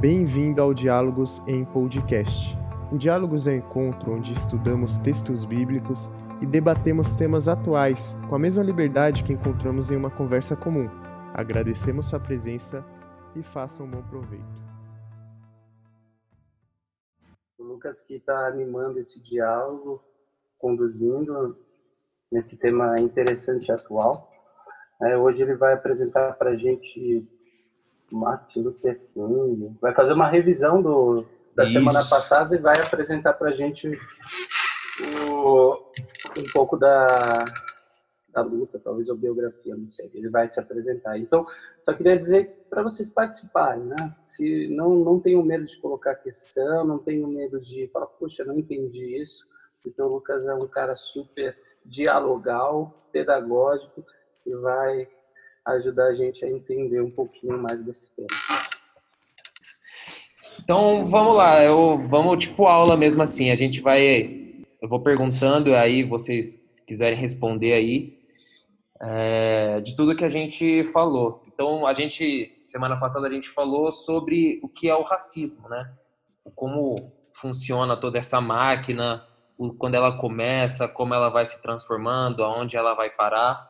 [0.00, 2.56] Bem-vindo ao Diálogos em Podcast.
[2.90, 8.38] O Diálogos é um encontro onde estudamos textos bíblicos e debatemos temas atuais com a
[8.38, 10.88] mesma liberdade que encontramos em uma conversa comum.
[11.34, 12.82] Agradecemos sua presença
[13.36, 14.64] e faça um bom proveito.
[17.58, 20.02] O Lucas que está animando esse diálogo,
[20.56, 21.58] conduzindo
[22.32, 24.32] nesse tema interessante e atual.
[25.02, 27.28] É, hoje ele vai apresentar para a gente
[28.10, 29.76] Martin Luther King.
[29.80, 31.24] Vai fazer uma revisão do,
[31.54, 31.72] da Isso.
[31.72, 33.88] semana passada e vai apresentar para a gente
[35.28, 35.72] o,
[36.38, 37.06] um pouco da,
[38.32, 40.10] da luta, talvez a biografia, não sei.
[40.14, 41.18] Ele vai se apresentar.
[41.18, 41.46] Então,
[41.84, 44.16] só queria dizer para vocês participarem, né?
[44.26, 48.58] Se não, não tenham medo de colocar questão, não tenham medo de falar, poxa, não
[48.58, 49.44] entendi isso.
[49.84, 54.04] Então, o Lucas é um cara super dialogal, pedagógico
[54.46, 55.08] e vai
[55.66, 58.28] ajudar a gente a entender um pouquinho mais desse tema.
[60.62, 65.74] Então, vamos lá, eu, vamos tipo aula mesmo assim, a gente vai, eu vou perguntando,
[65.74, 68.18] aí vocês se quiserem responder aí,
[69.00, 71.42] é, de tudo que a gente falou.
[71.46, 75.92] Então, a gente, semana passada a gente falou sobre o que é o racismo, né?
[76.54, 76.96] Como
[77.34, 79.26] funciona toda essa máquina,
[79.78, 83.69] quando ela começa, como ela vai se transformando, aonde ela vai parar.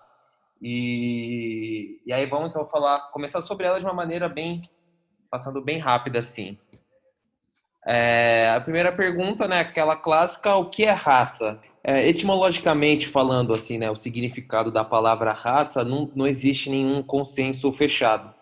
[0.60, 4.62] E, e aí vamos então falar, começar sobre ela de uma maneira bem,
[5.30, 6.58] passando bem rápida assim.
[7.86, 11.58] É, a primeira pergunta, né, aquela clássica, o que é raça?
[11.82, 17.72] É, etimologicamente falando, assim, né, o significado da palavra raça, não, não existe nenhum consenso
[17.72, 18.34] fechado.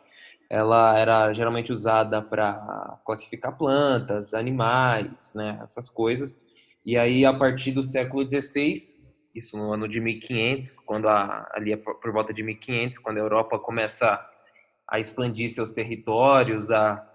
[0.51, 6.39] Ela era geralmente usada para classificar plantas, animais, né, essas coisas.
[6.85, 8.98] E aí, a partir do século XVI,
[9.39, 13.21] isso no ano de 1500, quando a, ali é por volta de 1500, quando a
[13.21, 14.21] Europa começa
[14.87, 17.07] a expandir seus territórios, a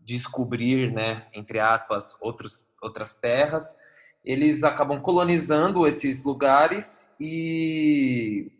[0.00, 3.78] descobrir, né, entre aspas, outros, outras terras,
[4.24, 8.50] eles acabam colonizando esses lugares e,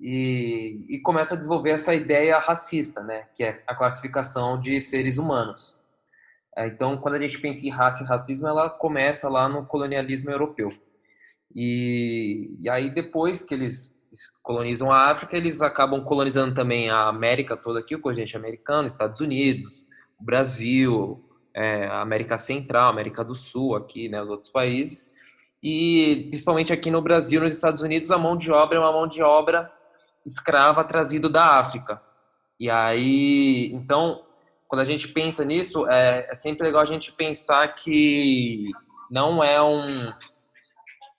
[0.00, 5.18] e, e começa a desenvolver essa ideia racista, né, que é a classificação de seres
[5.18, 5.80] humanos.
[6.56, 10.72] Então, quando a gente pensa em raça e racismo, ela começa lá no colonialismo europeu.
[11.54, 13.94] E, e aí, depois que eles
[14.42, 19.20] colonizam a África, eles acabam colonizando também a América toda aqui, o continente americano, Estados
[19.20, 19.86] Unidos,
[20.20, 25.12] Brasil, é, América Central, América do Sul, aqui, né, os outros países.
[25.62, 29.08] E principalmente aqui no Brasil, nos Estados Unidos, a mão de obra é uma mão
[29.08, 29.72] de obra
[30.24, 32.00] escrava trazida da África.
[32.58, 34.24] E aí, então,
[34.66, 38.70] quando a gente pensa nisso, é, é sempre legal a gente pensar que
[39.10, 40.12] não é um,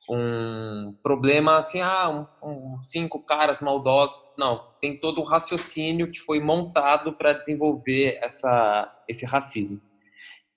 [0.09, 4.33] um problema assim, ah, um, um, cinco caras maldosos.
[4.37, 9.81] Não, tem todo o raciocínio que foi montado para desenvolver essa, esse racismo.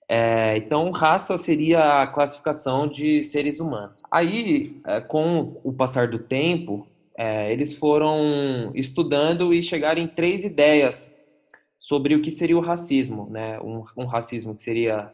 [0.07, 4.01] É, então, raça seria a classificação de seres humanos.
[4.11, 10.43] Aí, é, com o passar do tempo, é, eles foram estudando e chegaram em três
[10.43, 11.15] ideias
[11.77, 13.59] sobre o que seria o racismo, né?
[13.61, 15.13] Um, um racismo que seria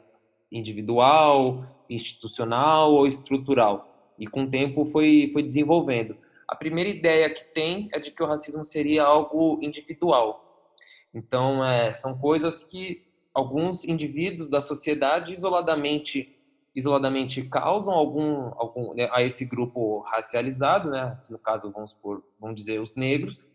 [0.51, 3.94] individual, institucional ou estrutural.
[4.17, 6.17] E com o tempo foi, foi desenvolvendo.
[6.47, 10.71] A primeira ideia que tem é de que o racismo seria algo individual.
[11.13, 13.03] Então, é, são coisas que
[13.33, 16.31] alguns indivíduos da sociedade isoladamente
[16.75, 21.17] isoladamente causam algum, algum né, a esse grupo racializado, né?
[21.29, 23.49] No caso, vamos por, vamos dizer os negros.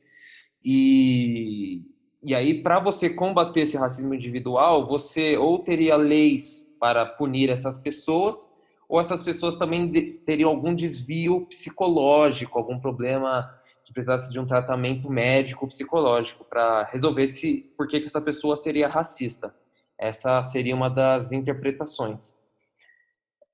[0.65, 1.84] E
[2.22, 7.78] e aí, para você combater esse racismo individual, você ou teria leis para punir essas
[7.81, 8.49] pessoas,
[8.90, 9.92] ou essas pessoas também
[10.26, 13.48] teriam algum desvio psicológico, algum problema
[13.84, 18.56] que precisasse de um tratamento médico psicológico para resolver se por que, que essa pessoa
[18.56, 19.54] seria racista.
[19.96, 22.34] Essa seria uma das interpretações.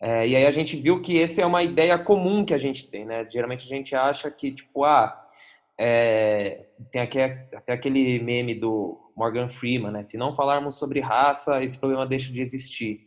[0.01, 2.89] É, e aí a gente viu que essa é uma ideia comum que a gente
[2.89, 3.29] tem, né?
[3.31, 5.23] Geralmente a gente acha que, tipo, ah,
[5.79, 10.03] é, tem aqui, até aquele meme do Morgan Freeman, né?
[10.05, 13.07] Se não falarmos sobre raça, esse problema deixa de existir.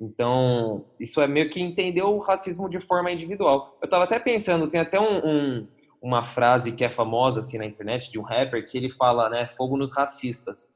[0.00, 3.76] Então, isso é meio que entender o racismo de forma individual.
[3.82, 5.68] Eu estava até pensando, tem até um, um,
[6.00, 9.46] uma frase que é famosa assim na internet de um rapper que ele fala, né,
[9.46, 10.72] fogo nos racistas.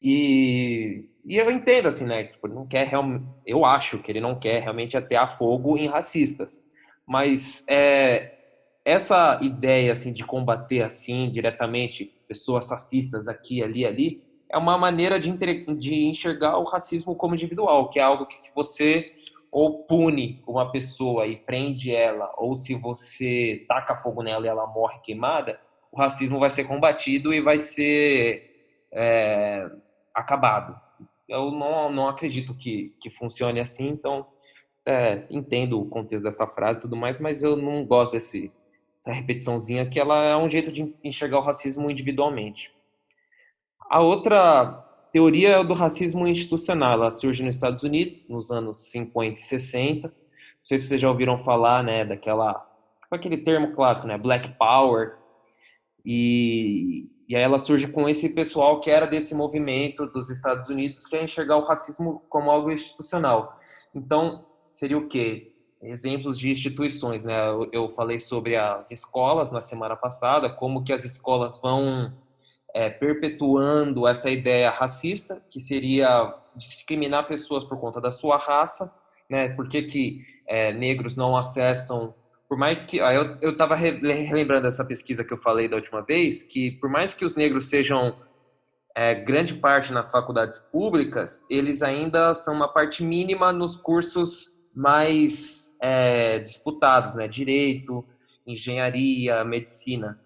[0.00, 4.34] E, e eu entendo assim, né, tipo, não quer realmente, eu acho que ele não
[4.34, 6.64] quer realmente atear fogo em racistas.
[7.06, 8.39] Mas é,
[8.84, 15.18] essa ideia assim de combater assim diretamente pessoas racistas aqui, ali, ali, é uma maneira
[15.18, 15.30] de,
[15.74, 19.12] de enxergar o racismo como individual, que é algo que se você
[19.50, 24.66] ou pune uma pessoa e prende ela, ou se você taca fogo nela e ela
[24.66, 25.58] morre queimada,
[25.90, 28.48] o racismo vai ser combatido e vai ser
[28.92, 29.68] é,
[30.14, 30.80] acabado.
[31.28, 34.26] Eu não, não acredito que, que funcione assim, então
[34.86, 38.52] é, entendo o contexto dessa frase e tudo mais, mas eu não gosto desse,
[39.04, 42.72] dessa repetiçãozinha, que ela é um jeito de enxergar o racismo individualmente.
[43.88, 46.92] A outra teoria é do racismo institucional.
[46.92, 50.08] Ela surge nos Estados Unidos, nos anos 50 e 60.
[50.08, 50.14] Não
[50.62, 52.66] sei se vocês já ouviram falar, né, daquela
[53.10, 55.16] aquele termo clássico, né, Black Power.
[56.04, 61.06] E, e aí ela surge com esse pessoal que era desse movimento dos Estados Unidos
[61.06, 63.58] que é enxergar o racismo como algo institucional.
[63.94, 65.49] Então, seria o quê?
[65.82, 67.34] Exemplos de instituições, né?
[67.72, 72.12] Eu, falei sobre as escolas na semana passada, como que as escolas vão
[72.74, 78.94] é, perpetuando essa ideia racista, que seria discriminar pessoas por conta da sua raça,
[79.28, 79.48] né?
[79.48, 82.14] Por que, que é, negros não acessam,
[82.50, 86.42] por mais que ah, eu estava relembrando essa pesquisa que eu falei da última vez,
[86.42, 88.16] que por mais que os negros sejam
[88.94, 95.69] é, grande parte nas faculdades públicas, eles ainda são uma parte mínima nos cursos mais
[95.80, 97.26] é, disputados, né?
[97.26, 98.04] Direito,
[98.46, 100.20] engenharia, medicina.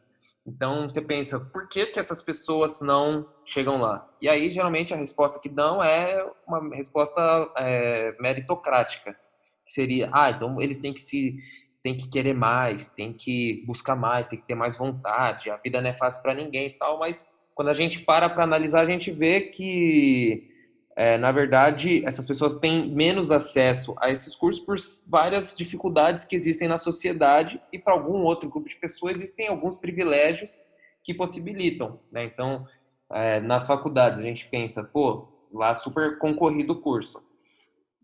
[0.46, 4.06] Então você pensa, por que, que essas pessoas não chegam lá?
[4.20, 7.20] E aí geralmente a resposta que dão é uma resposta
[7.56, 9.16] é, meritocrática,
[9.64, 11.36] que seria, ah, então eles têm que se
[11.82, 15.50] têm que querer mais, têm que buscar mais, têm que ter mais vontade.
[15.50, 18.44] A vida não é fácil para ninguém e tal, mas quando a gente para para
[18.44, 20.50] analisar, a gente vê que
[20.96, 24.76] é, na verdade, essas pessoas têm menos acesso a esses cursos por
[25.10, 29.74] várias dificuldades que existem na sociedade e para algum outro grupo de pessoas existem alguns
[29.74, 30.64] privilégios
[31.02, 31.98] que possibilitam.
[32.12, 32.24] Né?
[32.24, 32.64] Então,
[33.10, 37.20] é, nas faculdades, a gente pensa, pô, lá super concorrido o curso.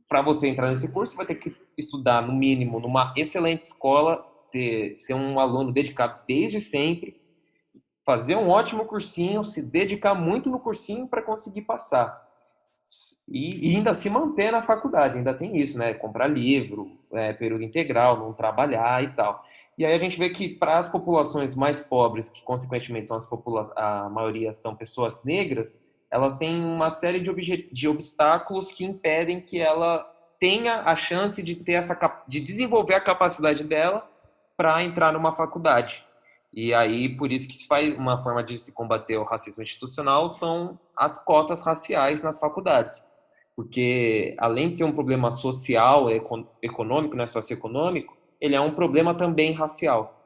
[0.09, 4.17] Para você entrar nesse curso, você vai ter que estudar, no mínimo, numa excelente escola,
[4.51, 7.21] ter, ser um aluno dedicado desde sempre,
[8.05, 12.30] fazer um ótimo cursinho, se dedicar muito no cursinho para conseguir passar
[13.29, 15.95] e, e, ainda se manter na faculdade, ainda tem isso, né?
[15.95, 19.45] Comprar livro, é, período integral, não trabalhar e tal.
[19.79, 23.29] E aí a gente vê que para as populações mais pobres, que consequentemente são as
[23.29, 29.41] populações, a maioria são pessoas negras, elas têm uma série de, de obstáculos que impedem
[29.41, 30.05] que ela
[30.39, 31.97] tenha a chance de ter essa
[32.27, 34.11] de desenvolver a capacidade dela
[34.57, 36.05] para entrar numa faculdade.
[36.53, 40.29] E aí, por isso que se faz uma forma de se combater o racismo institucional
[40.29, 43.02] são as cotas raciais nas faculdades.
[43.56, 46.08] Porque, além de ser um problema social,
[46.62, 50.23] econômico, não é socioeconômico, ele é um problema também racial.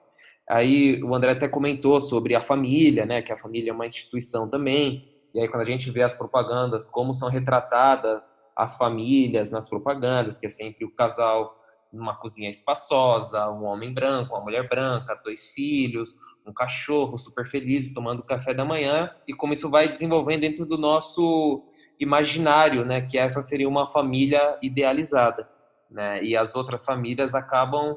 [0.50, 4.48] Aí o André até comentou sobre a família, né, que a família é uma instituição
[4.48, 5.08] também.
[5.32, 8.20] E aí quando a gente vê as propagandas, como são retratadas
[8.56, 11.56] as famílias nas propagandas, que é sempre o casal
[11.92, 17.92] numa cozinha espaçosa, um homem branco, uma mulher branca, dois filhos, um cachorro super feliz
[17.92, 21.64] tomando café da manhã e como isso vai desenvolvendo dentro do nosso
[21.98, 25.48] imaginário, né, que essa seria uma família idealizada,
[25.90, 26.22] né?
[26.22, 27.96] E as outras famílias acabam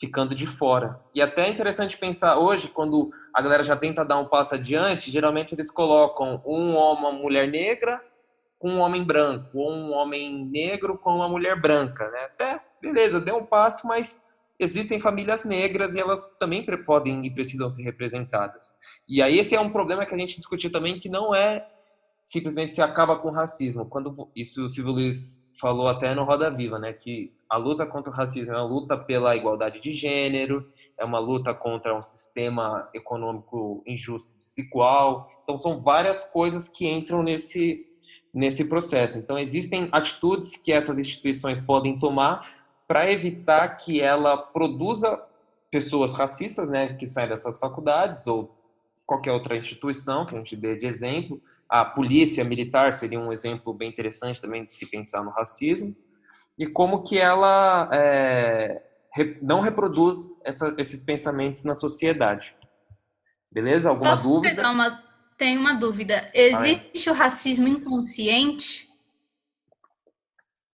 [0.00, 1.00] ficando de fora.
[1.14, 5.10] E até é interessante pensar hoje, quando a galera já tenta dar um passo adiante,
[5.10, 8.02] geralmente eles colocam um homem, uma mulher negra
[8.58, 12.24] com um homem branco, ou um homem negro com uma mulher branca, né?
[12.24, 14.24] Até beleza, deu um passo, mas
[14.60, 18.74] existem famílias negras e elas também podem e precisam ser representadas.
[19.08, 21.66] E aí esse é um problema que a gente discutiu também, que não é
[22.22, 23.86] simplesmente se acaba com o racismo.
[23.86, 28.10] Quando isso o Silvio Luiz falou até no Roda Viva, né, que a luta contra
[28.10, 32.88] o racismo é uma luta pela igualdade de gênero, é uma luta contra um sistema
[32.94, 35.28] econômico injusto e desigual.
[35.42, 37.86] Então são várias coisas que entram nesse
[38.32, 39.18] nesse processo.
[39.18, 42.59] Então existem atitudes que essas instituições podem tomar
[42.90, 45.22] para evitar que ela produza
[45.70, 48.52] pessoas racistas, né, que saem dessas faculdades ou
[49.06, 51.40] qualquer outra instituição que a gente dê de exemplo.
[51.68, 55.94] A polícia militar seria um exemplo bem interessante também de se pensar no racismo
[56.58, 58.82] e como que ela é,
[59.40, 62.56] não reproduz essa, esses pensamentos na sociedade.
[63.52, 63.88] Beleza?
[63.88, 64.68] Alguma Posso dúvida?
[64.68, 65.00] Uma...
[65.38, 66.28] Tem uma dúvida.
[66.34, 67.14] Existe ah, é.
[67.14, 68.89] o racismo inconsciente?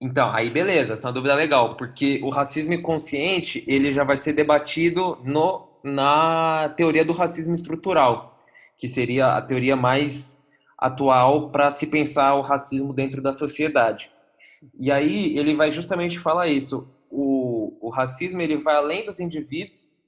[0.00, 4.16] Então, aí beleza, essa é uma dúvida legal, porque o racismo inconsciente, ele já vai
[4.16, 8.38] ser debatido no, na teoria do racismo estrutural,
[8.76, 10.42] que seria a teoria mais
[10.78, 14.10] atual para se pensar o racismo dentro da sociedade.
[14.78, 20.00] E aí ele vai justamente falar isso, o, o racismo ele vai além dos indivíduos,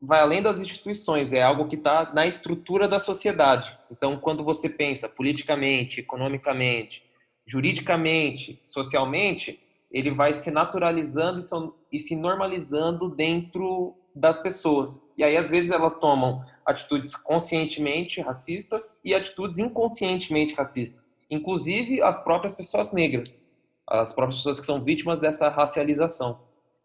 [0.00, 3.76] vai além das instituições, é algo que está na estrutura da sociedade.
[3.90, 7.02] Então, quando você pensa politicamente, economicamente,
[7.48, 9.58] juridicamente, socialmente,
[9.90, 15.02] ele vai se naturalizando e se normalizando dentro das pessoas.
[15.16, 21.16] E aí, às vezes, elas tomam atitudes conscientemente racistas e atitudes inconscientemente racistas.
[21.30, 23.46] inclusive as próprias pessoas negras,
[23.86, 26.40] as próprias pessoas que são vítimas dessa racialização.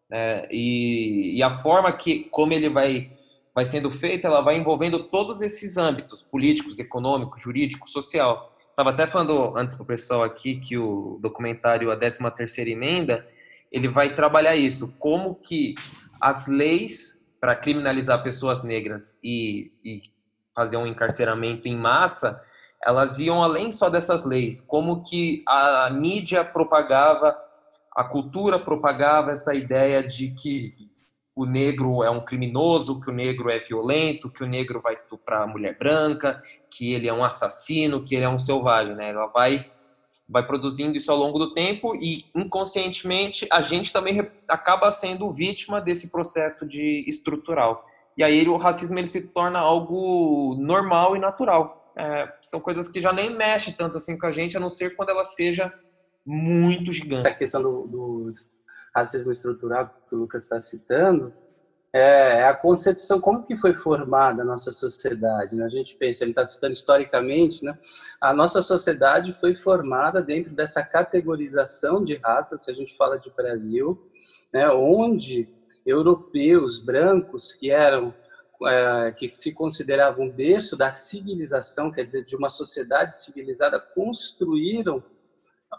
[0.09, 0.47] Né?
[0.51, 3.11] E, e, a forma que, como ele vai,
[3.55, 8.52] vai sendo feito, ela vai envolvendo todos esses âmbitos, políticos, econômicos, jurídico, social.
[8.73, 13.23] Estava até falando antes para o pessoal aqui que o documentário A 13ª Emenda,
[13.71, 15.75] ele vai trabalhar isso, como que
[16.19, 20.01] as leis para criminalizar pessoas negras e, e
[20.55, 22.41] fazer um encarceramento em massa,
[22.83, 27.37] elas iam além só dessas leis, como que a mídia propagava,
[27.95, 30.73] a cultura propagava essa ideia de que
[31.35, 35.41] o negro é um criminoso, que o negro é violento, que o negro vai estuprar
[35.41, 39.09] a mulher branca, que ele é um assassino, que ele é um selvagem, né?
[39.09, 39.71] Ela vai
[40.27, 45.81] vai produzindo isso ao longo do tempo e inconscientemente a gente também acaba sendo vítima
[45.81, 47.85] desse processo de estrutural.
[48.17, 51.91] E aí o racismo ele se torna algo normal e natural.
[51.95, 54.95] É, são coisas que já nem mexem tanto assim com a gente, a não ser
[54.95, 55.71] quando ela seja
[56.25, 57.27] muito gigante.
[57.27, 58.33] A questão do, do
[58.95, 61.33] racismo estrutural que o Lucas está citando
[61.93, 65.55] é, é a concepção, como que foi formada a nossa sociedade.
[65.55, 65.63] Né?
[65.63, 67.77] A gente pensa, ele está citando historicamente, né?
[68.19, 73.29] a nossa sociedade foi formada dentro dessa categorização de raças, se a gente fala de
[73.29, 74.09] Brasil,
[74.51, 74.67] né?
[74.69, 75.47] onde
[75.85, 78.13] europeus brancos que eram
[78.65, 85.03] é, que se consideravam berço da civilização, quer dizer, de uma sociedade civilizada, construíram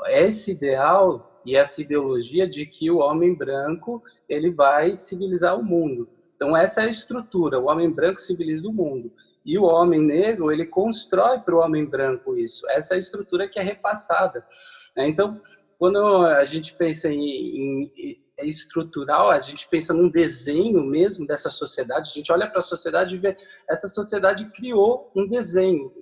[0.07, 6.09] esse ideal e essa ideologia de que o homem branco ele vai civilizar o mundo.
[6.37, 9.13] Então essa é a estrutura, o homem branco civiliza o mundo.
[9.45, 12.69] E o homem negro, ele constrói para o homem branco isso.
[12.71, 14.45] Essa é a estrutura que é repassada.
[14.97, 15.09] Né?
[15.09, 15.39] Então,
[15.79, 22.11] quando a gente pensa em, em estrutural, a gente pensa num desenho mesmo dessa sociedade,
[22.11, 23.37] a gente olha para a sociedade e vê,
[23.69, 25.93] essa sociedade criou um desenho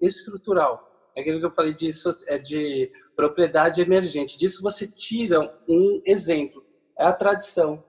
[0.00, 0.90] estrutural.
[1.14, 1.90] É aquilo que eu falei de,
[2.26, 4.38] é de propriedade emergente.
[4.38, 6.62] Disso você tira um exemplo,
[6.98, 7.82] é a tradição.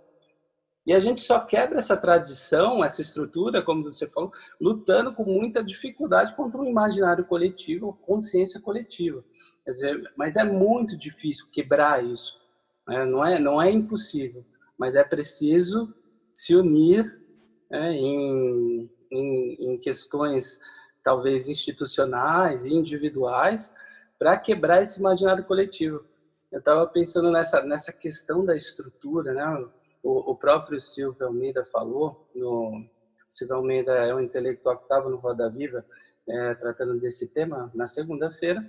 [0.85, 5.61] E a gente só quebra essa tradição, essa estrutura, como você falou, lutando com muita
[5.61, 9.21] dificuldade contra o imaginário coletivo, consciência coletiva.
[9.67, 12.39] Dizer, mas é muito difícil quebrar isso.
[12.87, 13.03] Né?
[13.03, 14.45] Não, é, não é impossível,
[14.77, 15.93] mas é preciso
[16.33, 17.21] se unir
[17.69, 20.57] né, em, em, em questões
[21.03, 23.73] talvez institucionais e individuais
[24.17, 26.03] para quebrar esse imaginário coletivo.
[26.51, 29.67] Eu estava pensando nessa nessa questão da estrutura, né?
[30.03, 32.85] O, o, próprio Silvio Almeida falou, no,
[33.29, 35.85] Silvio Almeida é um intelectual que estava no Roda Viva,
[36.27, 38.65] é, tratando desse tema na segunda-feira,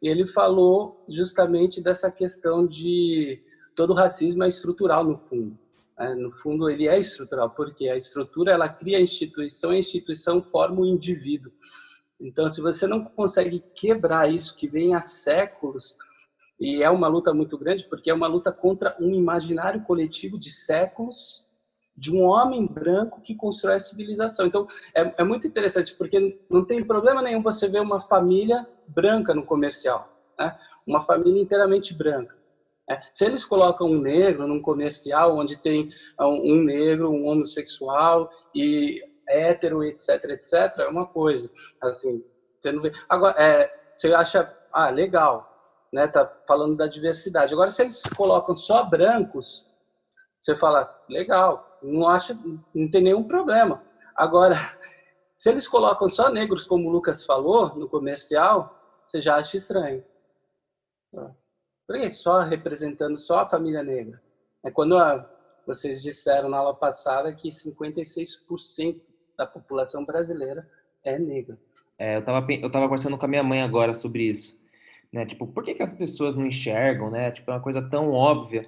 [0.00, 3.42] e ele falou justamente dessa questão de
[3.74, 5.58] todo racismo é estrutural no fundo.
[5.98, 6.14] Né?
[6.14, 10.80] No fundo, ele é estrutural, porque a estrutura ela cria a instituição, a instituição forma
[10.80, 11.52] o indivíduo.
[12.22, 15.96] Então, se você não consegue quebrar isso que vem há séculos,
[16.58, 20.50] e é uma luta muito grande, porque é uma luta contra um imaginário coletivo de
[20.50, 21.46] séculos
[21.96, 24.46] de um homem branco que constrói a civilização.
[24.46, 29.34] Então, é, é muito interessante, porque não tem problema nenhum você ver uma família branca
[29.34, 30.56] no comercial, né?
[30.86, 32.34] uma família inteiramente branca.
[32.88, 35.88] É, se eles colocam um negro num comercial onde tem
[36.20, 41.50] um, um negro, um homossexual e hétero, etc, etc, é uma coisa.
[41.80, 42.24] Assim,
[42.60, 42.92] você não vê.
[43.08, 45.52] Agora, é, você acha, ah, legal,
[45.92, 46.08] né?
[46.08, 47.52] Tá falando da diversidade.
[47.52, 49.66] Agora, se eles colocam só brancos,
[50.40, 52.36] você fala, legal, não acha,
[52.74, 53.82] não tem nenhum problema.
[54.16, 54.56] Agora,
[55.38, 60.04] se eles colocam só negros, como o Lucas falou no comercial, você já acha estranho.
[61.86, 64.22] Por que só representando só a família negra?
[64.64, 65.28] É quando a,
[65.66, 69.00] vocês disseram na aula passada que 56%
[69.36, 70.68] da população brasileira
[71.04, 71.58] é negra.
[71.98, 74.60] É, eu estava eu tava conversando com a minha mãe agora sobre isso.
[75.12, 75.26] Né?
[75.26, 77.30] Tipo, por que, que as pessoas não enxergam, né?
[77.30, 78.66] Tipo, é uma coisa tão óbvia.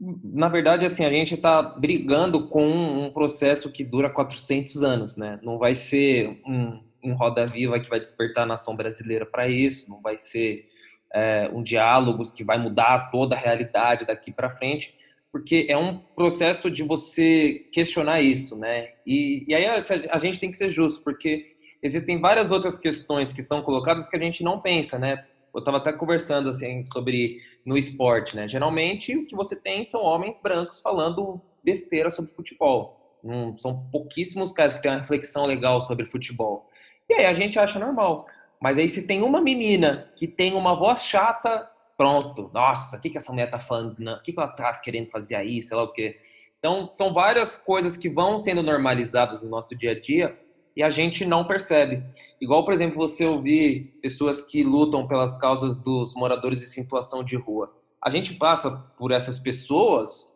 [0.00, 5.38] Na verdade, assim, a gente está brigando com um processo que dura 400 anos, né?
[5.42, 9.88] Não vai ser um, um Roda Viva que vai despertar a nação brasileira para isso,
[9.88, 10.68] não vai ser
[11.12, 14.94] é, um diálogo que vai mudar toda a realidade daqui para frente,
[15.36, 18.92] porque é um processo de você questionar isso, né?
[19.06, 23.42] E, e aí a gente tem que ser justo, porque existem várias outras questões que
[23.42, 25.26] são colocadas que a gente não pensa, né?
[25.54, 28.48] Eu estava até conversando assim sobre no esporte, né?
[28.48, 33.18] Geralmente o que você tem são homens brancos falando besteira sobre futebol.
[33.22, 36.66] Hum, são pouquíssimos casos que têm uma reflexão legal sobre futebol.
[37.10, 38.26] E aí a gente acha normal.
[38.58, 43.10] Mas aí se tem uma menina que tem uma voz chata pronto, nossa, o que,
[43.10, 43.98] que essa mulher tá falando?
[43.98, 45.62] O que, que ela tá querendo fazer aí?
[45.62, 46.18] Sei lá o quê.
[46.58, 50.38] Então, são várias coisas que vão sendo normalizadas no nosso dia a dia
[50.76, 52.02] e a gente não percebe.
[52.40, 57.34] Igual, por exemplo, você ouvir pessoas que lutam pelas causas dos moradores em situação de
[57.36, 57.74] rua.
[58.02, 60.30] A gente passa por essas pessoas,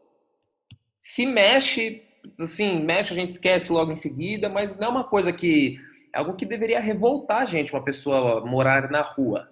[0.98, 2.02] se mexe,
[2.38, 5.78] assim, mexe, a gente esquece logo em seguida, mas não é uma coisa que.
[6.12, 9.48] É algo que deveria revoltar a gente, uma pessoa morar na rua,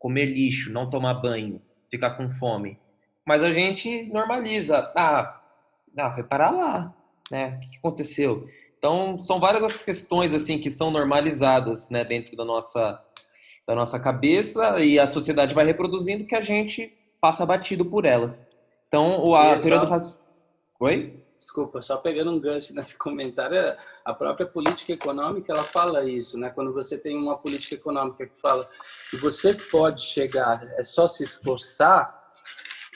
[0.00, 2.76] comer lixo, não tomar banho, ficar com fome.
[3.24, 4.90] Mas a gente normaliza.
[4.96, 5.40] Ah,
[5.96, 6.94] ah foi parar lá,
[7.30, 7.56] né?
[7.56, 8.48] O que aconteceu?
[8.76, 13.04] Então, são várias outras questões assim que são normalizadas, né, dentro da nossa
[13.66, 18.44] da nossa cabeça e a sociedade vai reproduzindo que a gente passa batido por elas.
[18.88, 20.26] Então, a teoria do raciocínio...
[20.80, 21.22] Oi?
[21.40, 26.50] Desculpa, só pegando um gancho nesse comentário, a própria política econômica, ela fala isso, né?
[26.50, 28.68] Quando você tem uma política econômica que fala
[29.10, 32.14] que você pode chegar, é só se esforçar,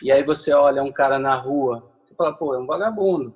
[0.02, 3.34] e aí você olha um cara na rua, você fala, pô, é um vagabundo.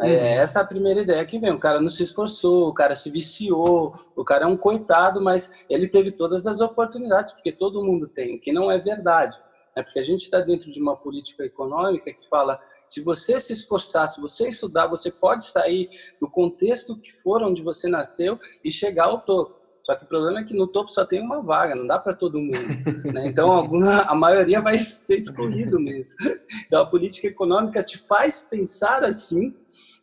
[0.00, 0.42] É, uhum.
[0.42, 1.52] essa é a primeira ideia que vem.
[1.52, 5.50] O cara não se esforçou, o cara se viciou, o cara é um coitado, mas
[5.68, 9.38] ele teve todas as oportunidades, porque todo mundo tem, que não é verdade.
[9.76, 13.52] É porque a gente está dentro de uma política econômica que fala: se você se
[13.52, 15.88] esforçar, se você estudar, você pode sair
[16.20, 19.60] do contexto que for onde você nasceu e chegar ao topo.
[19.84, 22.16] Só que o problema é que no topo só tem uma vaga, não dá para
[22.16, 22.50] todo mundo.
[23.14, 23.28] Né?
[23.28, 26.16] Então, alguma, a maioria vai ser excluído mesmo.
[26.66, 29.54] Então, a política econômica te faz pensar assim,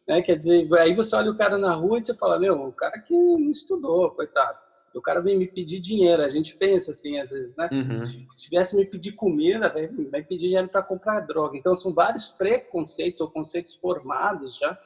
[0.08, 0.22] né?
[0.22, 3.00] Quer dizer, aí você olha o cara na rua e você fala, meu, o cara
[3.00, 4.58] que não estudou, coitado.
[4.98, 6.22] O cara vem me pedir dinheiro.
[6.22, 7.70] A gente pensa assim, às vezes, né?
[7.72, 8.02] Uhum.
[8.02, 11.58] Se, se viesse me pedir comida, vai, vai pedir dinheiro para comprar droga.
[11.58, 14.78] Então, são vários preconceitos ou conceitos formados já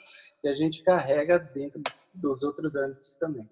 [0.41, 1.81] que a gente carrega dentro
[2.13, 3.47] dos outros âmbitos também.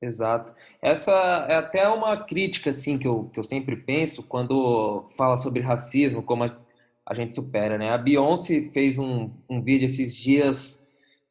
[0.00, 0.54] Exato.
[0.80, 1.12] Essa
[1.48, 6.22] é até uma crítica assim que eu, que eu sempre penso quando fala sobre racismo,
[6.22, 6.56] como a,
[7.04, 7.90] a gente supera, né?
[7.90, 10.86] A Beyoncé fez um, um vídeo esses dias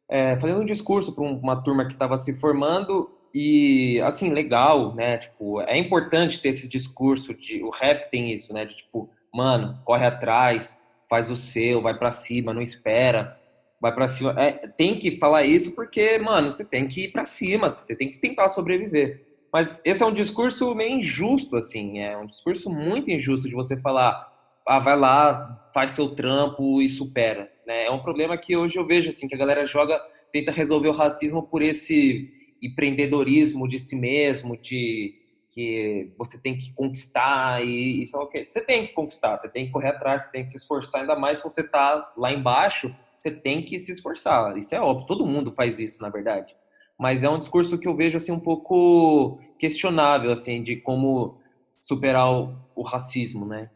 [0.10, 5.18] é, fazendo um discurso para uma turma que estava se formando e assim legal, né?
[5.18, 8.66] Tipo, é importante ter esse discurso de o rap tem isso, né?
[8.66, 13.40] De tipo, mano, corre atrás, faz o seu, vai para cima, não espera,
[13.80, 14.34] vai para cima.
[14.38, 18.12] É, tem que falar isso porque, mano, você tem que ir para cima, você tem
[18.12, 19.26] que tentar sobreviver.
[19.52, 23.80] Mas esse é um discurso meio injusto, assim, é um discurso muito injusto de você
[23.80, 24.32] falar,
[24.68, 27.50] ah, vai lá, faz seu trampo e supera.
[27.66, 27.86] Né?
[27.86, 30.00] É um problema que hoje eu vejo assim que a galera joga,
[30.34, 32.30] tenta resolver o racismo por esse
[32.62, 35.16] empreendedorismo de si mesmo, de
[35.52, 39.50] que você tem que conquistar e isso é o que você tem que conquistar, você
[39.50, 42.32] tem que correr atrás, você tem que se esforçar, ainda mais se você tá lá
[42.32, 44.56] embaixo, você tem que se esforçar.
[44.56, 46.56] Isso é óbvio, todo mundo faz isso, na verdade.
[47.00, 51.40] Mas é um discurso que eu vejo assim um pouco questionável assim de como
[51.82, 53.72] superar o, o racismo, né?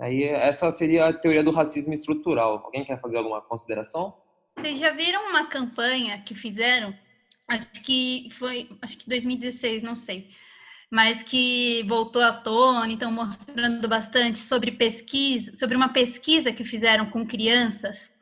[0.00, 2.62] Aí essa seria a teoria do racismo estrutural.
[2.64, 4.16] Alguém quer fazer alguma consideração?
[4.58, 6.92] Vocês já viram uma campanha que fizeram?
[7.50, 10.30] Acho que foi, acho que 2016, não sei.
[10.88, 17.10] Mas que voltou à tona, então mostrando bastante sobre pesquisa, sobre uma pesquisa que fizeram
[17.10, 18.14] com crianças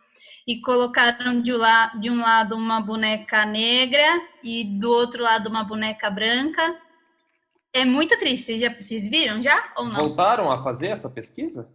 [0.47, 5.63] e colocaram de, la, de um lado uma boneca negra e do outro lado uma
[5.63, 6.75] boneca branca
[7.75, 8.47] é muito triste.
[8.47, 9.97] Vocês, já, vocês viram já ou não?
[9.97, 11.71] Voltaram a fazer essa pesquisa?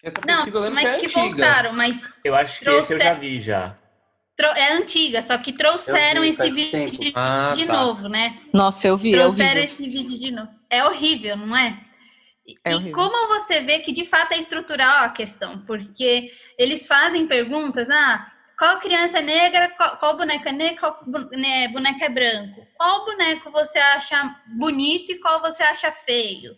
[0.00, 2.06] Essa pesquisa não, eu mas é que, voltaram, mas.
[2.24, 2.92] Eu acho que trouxe...
[2.92, 3.76] esse eu já vi já.
[4.38, 7.72] É antiga, só que trouxeram vi, esse vídeo de, ah, de tá.
[7.72, 8.38] novo, né?
[8.52, 9.12] Nossa, eu vi.
[9.12, 10.50] Trouxeram é esse vídeo de novo.
[10.68, 11.80] É horrível, não é?
[12.64, 17.26] É e como você vê que de fato é estrutural a questão, porque eles fazem
[17.26, 18.26] perguntas, ah,
[18.58, 21.00] qual criança é negra, qual, qual boneco é negro, qual
[21.32, 22.66] né, boneco é branco?
[22.76, 26.52] Qual boneco você acha bonito e qual você acha feio?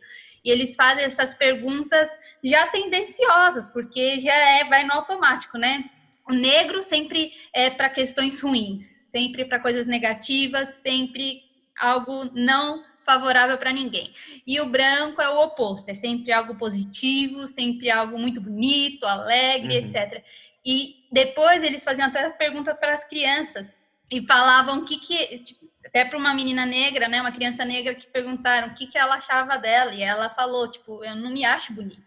[0.44, 2.08] E eles fazem essas perguntas
[2.42, 5.84] já tendenciosas, porque já é, vai no automático, né?
[6.28, 11.42] O negro sempre é para questões ruins, sempre para coisas negativas, sempre
[11.78, 14.12] algo não favorável para ninguém.
[14.46, 19.78] E o branco é o oposto, é sempre algo positivo, sempre algo muito bonito, alegre,
[19.78, 19.84] uhum.
[19.84, 20.22] etc.
[20.64, 23.80] E depois eles faziam até perguntas para as crianças
[24.12, 27.94] e falavam o que que tipo, até para uma menina negra, né, uma criança negra
[27.94, 31.46] que perguntaram o que que ela achava dela e ela falou tipo, eu não me
[31.46, 32.02] acho bonita.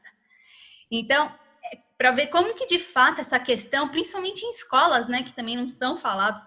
[0.91, 1.33] Então,
[2.01, 5.69] para ver como que de fato essa questão, principalmente em escolas, né, que também não
[5.69, 6.41] são falados,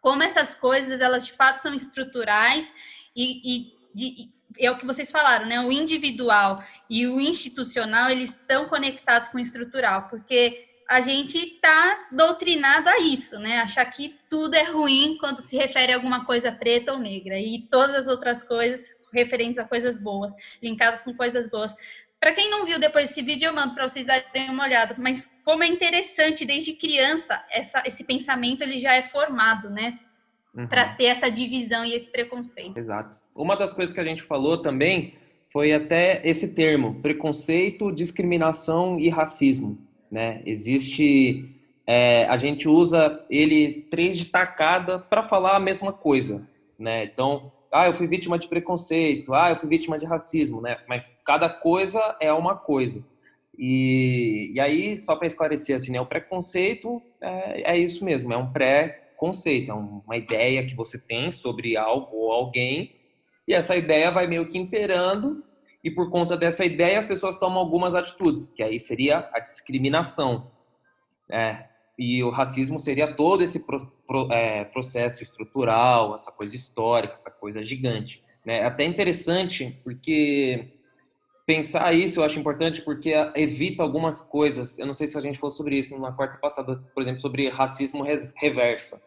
[0.00, 2.72] como essas coisas elas de fato são estruturais
[3.16, 5.62] e, e de, é o que vocês falaram, né?
[5.62, 12.06] O individual e o institucional eles estão conectados com o estrutural, porque a gente está
[12.12, 13.58] doutrinado a isso, né?
[13.58, 17.66] Achar que tudo é ruim quando se refere a alguma coisa preta ou negra e
[17.68, 21.74] todas as outras coisas referentes a coisas boas, linkadas com coisas boas.
[22.20, 24.94] Para quem não viu depois esse vídeo, eu mando para vocês darem uma olhada.
[24.98, 29.98] Mas como é interessante desde criança essa, esse pensamento ele já é formado, né?
[30.54, 30.66] uhum.
[30.66, 32.76] para ter essa divisão e esse preconceito.
[32.76, 33.14] Exato.
[33.34, 35.14] Uma das coisas que a gente falou também
[35.52, 39.78] foi até esse termo, preconceito, discriminação e racismo.
[40.10, 40.42] Né?
[40.44, 41.48] Existe,
[41.86, 46.46] é, a gente usa eles três de tacada para falar a mesma coisa.
[46.78, 47.04] Né?
[47.04, 50.78] Então, ah, eu fui vítima de preconceito, ah, eu fui vítima de racismo, né?
[50.88, 53.04] Mas cada coisa é uma coisa.
[53.56, 56.00] E, e aí, só para esclarecer, assim, né?
[56.00, 61.30] O preconceito é, é isso mesmo, é um pré-conceito, é uma ideia que você tem
[61.30, 62.96] sobre algo ou alguém,
[63.46, 65.44] e essa ideia vai meio que imperando,
[65.82, 70.50] e por conta dessa ideia as pessoas tomam algumas atitudes, que aí seria a discriminação.
[71.30, 71.69] É,
[72.00, 77.30] e o racismo seria todo esse pro, pro, é, processo estrutural, essa coisa histórica, essa
[77.30, 78.24] coisa gigante.
[78.42, 78.60] Né?
[78.60, 80.68] É até interessante, porque
[81.44, 84.78] pensar isso eu acho importante, porque evita algumas coisas.
[84.78, 87.50] Eu não sei se a gente falou sobre isso na quarta passada, por exemplo, sobre
[87.50, 88.02] racismo
[88.34, 88.98] reverso.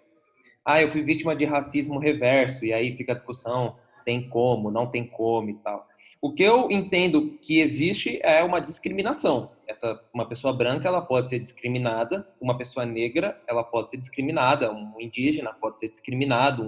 [0.63, 4.87] Ah, eu fui vítima de racismo reverso, e aí fica a discussão, tem como, não
[4.87, 5.87] tem como e tal.
[6.21, 9.51] O que eu entendo que existe é uma discriminação.
[9.67, 14.71] Essa uma pessoa branca ela pode ser discriminada, uma pessoa negra ela pode ser discriminada,
[14.71, 16.63] um indígena pode ser discriminado,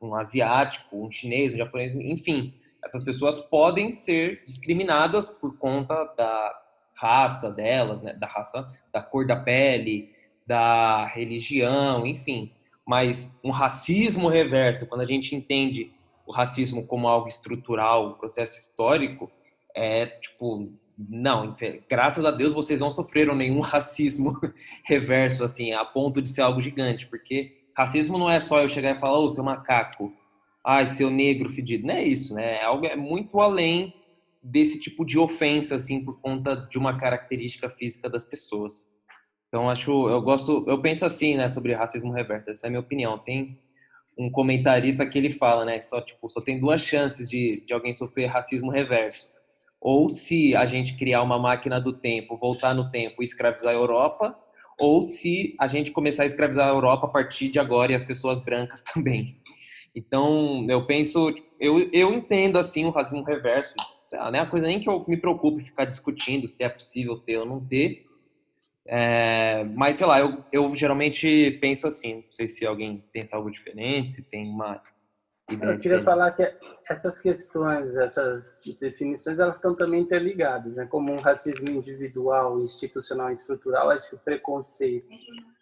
[0.00, 2.52] um, um asiático, um chinês, um japonês, enfim,
[2.84, 6.62] essas pessoas podem ser discriminadas por conta da
[6.94, 10.12] raça delas, né, da raça, da cor da pele,
[10.46, 12.52] da religião, enfim.
[12.86, 15.92] Mas um racismo reverso, quando a gente entende
[16.28, 19.30] o racismo como algo estrutural, um processo histórico,
[19.74, 21.56] é tipo, não,
[21.88, 24.38] graças a Deus vocês não sofreram nenhum racismo
[24.84, 28.94] reverso, assim, a ponto de ser algo gigante, porque racismo não é só eu chegar
[28.94, 30.12] e falar, ô, oh, seu macaco,
[30.62, 32.56] ai, seu negro fedido, não é isso, né?
[32.58, 33.94] É algo é muito além
[34.42, 38.86] desse tipo de ofensa, assim, por conta de uma característica física das pessoas.
[39.48, 42.80] Então, acho, eu gosto, eu penso assim, né, sobre racismo reverso, essa é a minha
[42.80, 43.18] opinião.
[43.18, 43.58] Tem
[44.18, 45.80] um comentarista que ele fala, né?
[45.80, 49.30] Só, tipo, só tem duas chances de, de alguém sofrer racismo reverso.
[49.80, 53.76] Ou se a gente criar uma máquina do tempo, voltar no tempo e escravizar a
[53.76, 54.36] Europa,
[54.80, 58.04] ou se a gente começar a escravizar a Europa a partir de agora e as
[58.04, 59.36] pessoas brancas também.
[59.94, 63.72] Então, eu penso, eu, eu entendo assim o racismo reverso.
[64.12, 67.38] Não é uma coisa nem que eu me preocupe ficar discutindo se é possível ter
[67.38, 68.06] ou não ter,
[68.90, 73.50] é, mas, sei lá, eu, eu geralmente penso assim, não sei se alguém pensa algo
[73.50, 74.82] diferente, se tem uma
[75.50, 76.04] ideia Eu queria diferente.
[76.04, 76.50] falar que
[76.88, 80.86] essas questões, essas definições, elas estão também interligadas, né?
[80.86, 85.06] Como um racismo individual, institucional e estrutural, acho que o preconceito,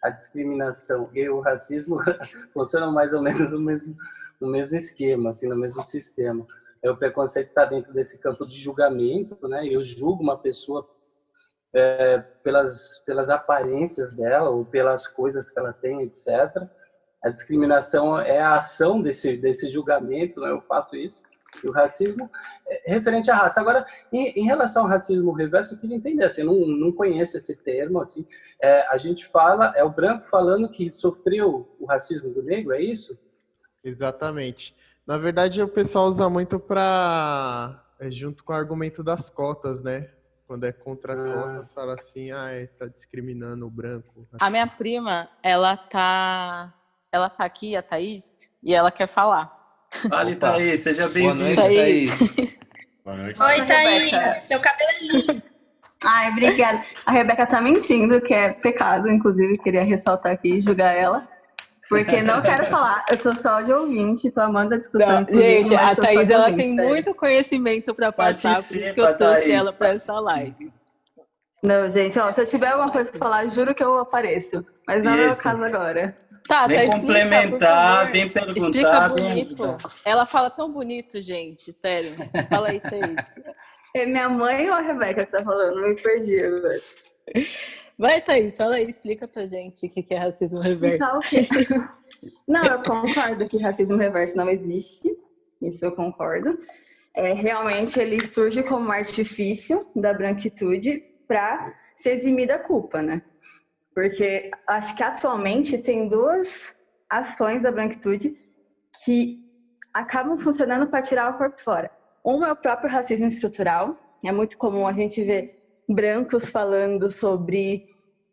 [0.01, 1.99] a discriminação e o racismo
[2.53, 3.93] funcionam mais ou menos no mesmo,
[4.39, 6.45] no mesmo esquema, assim, no mesmo sistema.
[6.81, 9.67] É o preconceito está dentro desse campo de julgamento, né?
[9.67, 10.87] Eu julgo uma pessoa
[11.73, 16.67] é, pelas, pelas aparências dela ou pelas coisas que ela tem, etc.
[17.23, 20.51] A discriminação é a ação desse, desse julgamento, né?
[20.51, 21.23] eu faço isso.
[21.63, 22.29] E o racismo
[22.67, 23.59] é referente à raça.
[23.59, 27.55] Agora, em, em, relação ao racismo reverso, eu queria entender, assim, não, não conheço esse
[27.55, 28.25] termo, assim,
[28.61, 32.81] é, a gente fala, é o branco falando que sofreu o racismo do negro, é
[32.81, 33.17] isso?
[33.83, 34.75] Exatamente.
[35.05, 40.09] Na verdade, o pessoal usa muito para, é, junto com o argumento das cotas, né?
[40.47, 41.65] Quando é contra ah.
[41.65, 44.25] fala assim, ah, é, tá discriminando o branco.
[44.39, 46.73] A minha prima, ela tá.
[47.11, 49.53] Ela tá aqui, a Thaís, e ela quer falar.
[50.09, 52.11] Vale, Thaís, seja bem-vinda, Thaís.
[53.03, 53.41] Boa noite.
[53.41, 55.43] Oi, Thaís, seu cabelo é lindo.
[56.05, 56.81] Ai, obrigada.
[57.05, 61.27] A Rebeca tá mentindo, que é pecado, inclusive, queria ressaltar aqui e julgar ela.
[61.89, 65.21] Porque não quero falar, eu tô só de ouvinte, tô amando a discussão.
[65.21, 69.51] Não, gente, a Thaís ela tem muito conhecimento para passar, por isso que eu trouxe
[69.51, 70.71] ela para essa live.
[71.63, 74.63] Não, gente, ó, se eu tiver alguma coisa para falar, juro que eu apareço.
[74.87, 75.39] Mas não isso.
[75.39, 76.17] é o caso agora.
[76.47, 78.57] Tá, vem tá, complementar, vem perguntar.
[78.57, 79.77] Explica bonito.
[80.05, 82.15] Ela fala tão bonito, gente, sério.
[82.49, 83.15] Fala aí, Thaís.
[83.95, 85.81] É minha mãe ou a Rebeca que tá falando?
[85.81, 86.75] Me perdi agora.
[87.97, 91.03] Vai, Thaís, fala aí, explica pra gente o que é racismo reverso.
[91.33, 91.89] Então.
[92.47, 95.09] Não, eu concordo que racismo reverso não existe,
[95.61, 96.57] isso eu concordo.
[97.13, 103.21] É, realmente ele surge como artifício da branquitude para se eximir da culpa, né?
[103.93, 106.75] Porque acho que atualmente tem duas
[107.09, 108.39] ações da branquitude
[109.03, 109.43] que
[109.93, 111.91] acabam funcionando para tirar o corpo fora.
[112.23, 115.56] Uma é o próprio racismo estrutural, é muito comum a gente ver
[115.87, 117.85] brancos falando sobre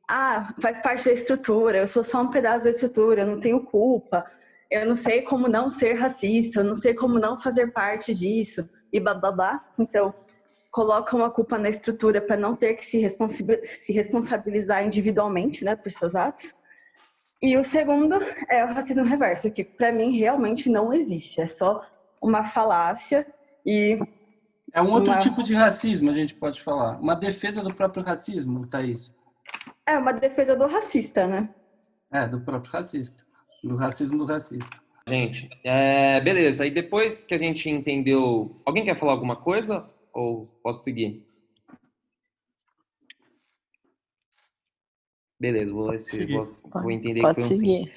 [0.09, 3.61] ah, faz parte da estrutura, eu sou só um pedaço da estrutura, eu não tenho
[3.61, 4.25] culpa,
[4.71, 8.69] eu não sei como não ser racista, eu não sei como não fazer parte disso,
[8.93, 9.65] e bababá.
[9.79, 10.15] Então,
[10.71, 12.99] coloca uma culpa na estrutura para não ter que se,
[13.93, 16.53] responsabilizar individualmente, né, por seus atos.
[17.41, 18.17] E o segundo
[18.49, 21.85] é o racismo reverso, que para mim realmente não existe, é só
[22.21, 23.27] uma falácia
[23.65, 23.99] e.
[24.75, 25.21] É um outro uma...
[25.21, 27.01] tipo de racismo, a gente pode falar.
[27.01, 29.15] Uma defesa do próprio racismo, Thaís.
[29.87, 31.49] É, uma defesa do racista, né?
[32.13, 33.25] É, do próprio racista.
[33.63, 34.77] Do racismo do racista.
[35.09, 36.65] Gente, é, beleza.
[36.65, 38.61] Aí depois que a gente entendeu.
[38.65, 39.89] Alguém quer falar alguma coisa?
[40.13, 41.25] Ou posso seguir?
[45.39, 47.85] Beleza, vou, esse, vou, vou entender Pode que foi um seguir.
[47.85, 47.91] Sim.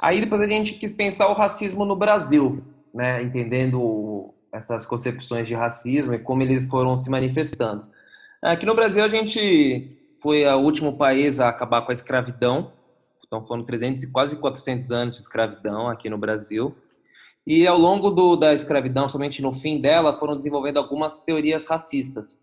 [0.00, 3.22] Aí depois a gente quis pensar o racismo no Brasil, né?
[3.22, 7.84] Entendendo essas concepções de racismo e como eles foram se manifestando.
[8.40, 12.72] Aqui no Brasil a gente foi o último país a acabar com a escravidão.
[13.26, 16.74] Então foram 300 e quase 400 anos de escravidão aqui no Brasil.
[17.44, 22.38] E ao longo do, da escravidão, somente no fim dela, foram desenvolvendo algumas teorias racistas.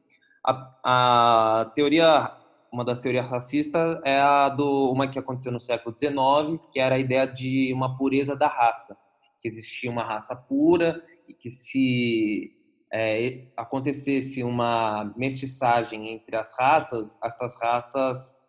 [0.46, 2.30] A, a teoria
[2.72, 6.96] uma das teorias racistas é a do uma que aconteceu no século XIX, que era
[6.96, 8.98] a ideia de uma pureza da raça,
[9.42, 11.02] que existia uma raça pura
[11.34, 12.52] que se
[12.92, 18.46] é, acontecesse uma mestiçagem entre as raças, essas raças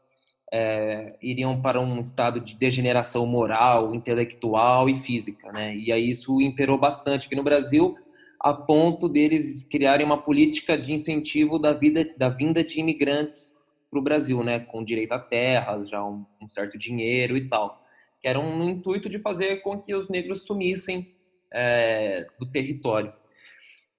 [0.53, 5.75] é, iriam para um estado de degeneração moral, intelectual e física, né?
[5.77, 7.97] E aí isso imperou bastante aqui no Brasil,
[8.39, 13.57] a ponto deles criarem uma política de incentivo da vida da vinda de imigrantes
[13.89, 17.85] para o Brasil, né, com direito a terras, já um, um, certo dinheiro e tal,
[18.21, 21.15] que era um intuito de fazer com que os negros sumissem
[21.53, 23.13] é, do território.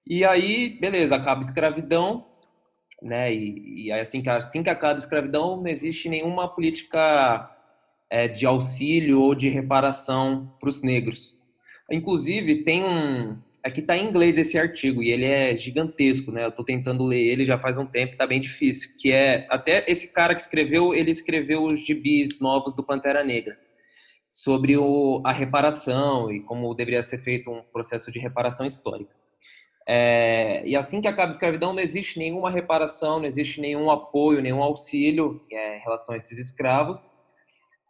[0.06, 2.26] E aí, beleza, acaba a escravidão,
[3.02, 7.50] né, e, e assim, que, assim que acaba a escravidão, não existe nenhuma política
[8.10, 11.34] é, de auxílio ou de reparação para os negros.
[11.90, 16.44] Inclusive, tem um, Aqui está em inglês esse artigo e ele é gigantesco, né?
[16.44, 18.90] Eu estou tentando ler ele já faz um tempo, está bem difícil.
[18.98, 23.56] Que é até esse cara que escreveu, ele escreveu os gibis novos do Pantera Negra
[24.34, 29.14] sobre o, a reparação e como deveria ser feito um processo de reparação histórica.
[29.86, 34.42] É, e assim que acaba a escravidão, não existe nenhuma reparação, não existe nenhum apoio,
[34.42, 37.12] nenhum auxílio é, em relação a esses escravos.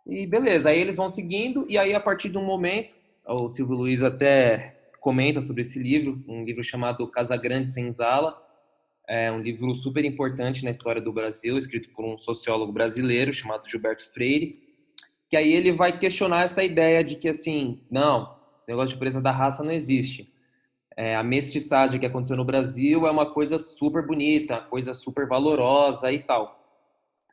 [0.07, 2.95] E beleza, aí eles vão seguindo, e aí a partir de um momento,
[3.27, 8.39] o Silvio Luiz até comenta sobre esse livro, um livro chamado Casa Grande Senzala,
[9.09, 13.67] é um livro super importante na história do Brasil, escrito por um sociólogo brasileiro chamado
[13.67, 14.64] Gilberto Freire,
[15.35, 19.21] que aí ele vai questionar essa ideia de que assim, não, esse negócio de presa
[19.21, 20.33] da raça não existe.
[20.97, 26.13] É, a mestiçagem que aconteceu no Brasil é uma coisa super bonita, coisa super valorosa
[26.13, 26.57] e tal.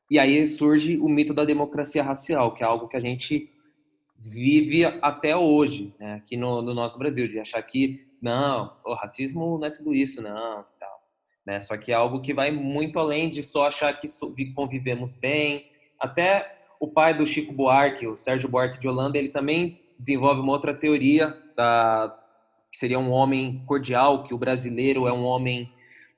[0.10, 3.52] E aí surge o mito da democracia racial, que é algo que a gente
[4.18, 9.60] vive até hoje, né, aqui no, no, nosso Brasil, de achar que não, o racismo
[9.60, 11.04] não é tudo isso, não, tal,
[11.46, 11.62] né?
[11.62, 14.08] Só que é algo que vai muito além de só achar que
[14.56, 15.70] convivemos bem.
[16.00, 20.52] Até o pai do Chico Buarque, o Sérgio Buarque de Holanda, ele também desenvolve uma
[20.52, 22.18] outra teoria da
[22.72, 25.72] que seria um homem cordial, que o brasileiro é um homem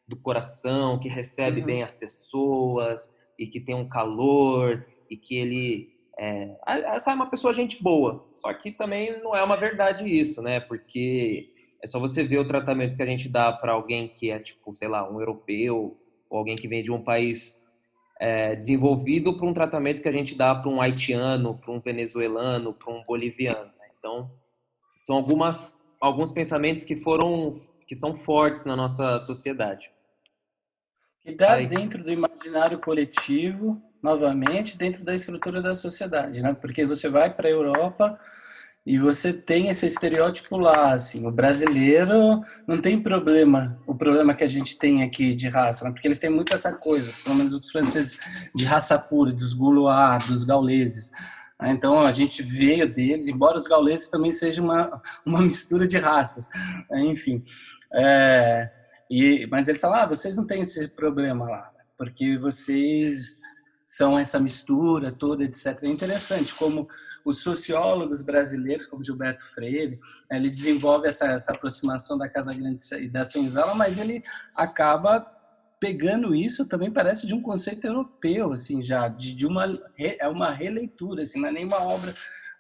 [0.08, 1.66] do coração, que recebe uhum.
[1.66, 7.30] bem as pessoas e que tem um calor e que ele é, essa é uma
[7.30, 10.60] pessoa gente boa, só que também não é uma verdade isso, né?
[10.60, 11.50] Porque
[11.82, 14.74] é só você ver o tratamento que a gente dá para alguém que é tipo,
[14.76, 15.98] sei lá, um europeu
[16.30, 17.62] ou alguém que vem de um país
[18.20, 22.74] é, desenvolvido para um tratamento que a gente dá para um haitiano, para um venezuelano,
[22.74, 23.72] para um boliviano.
[23.80, 23.90] Né?
[23.98, 24.32] Então,
[25.02, 29.90] são algumas alguns pensamentos que foram que são fortes na nossa sociedade.
[31.22, 36.54] Que está dentro do imaginário coletivo novamente dentro da estrutura da sociedade, né?
[36.54, 38.20] Porque você vai para a Europa
[38.86, 44.44] e você tem esse estereótipo lá, assim, o brasileiro não tem problema, o problema que
[44.44, 45.92] a gente tem aqui de raça, né?
[45.92, 48.20] porque eles têm muito essa coisa, pelo menos os franceses
[48.54, 51.12] de raça pura, dos gaulois, dos gauleses.
[51.62, 51.72] Né?
[51.72, 56.50] Então a gente veio deles, embora os gauleses também sejam uma, uma mistura de raças,
[56.92, 57.06] né?
[57.06, 57.42] enfim.
[57.94, 58.70] É,
[59.10, 63.40] e, mas eles falam, ah, vocês não têm esse problema lá, porque vocês
[63.96, 65.84] são essa mistura toda, etc.
[65.84, 66.88] É interessante como
[67.24, 70.00] os sociólogos brasileiros, como Gilberto Freire,
[70.32, 74.20] ele desenvolve essa, essa aproximação da Casa Grande e da Senzala, mas ele
[74.56, 75.20] acaba
[75.80, 80.50] pegando isso também parece de um conceito europeu, assim, já, de, de uma, é uma
[80.50, 82.12] releitura, assim, não é nem uma obra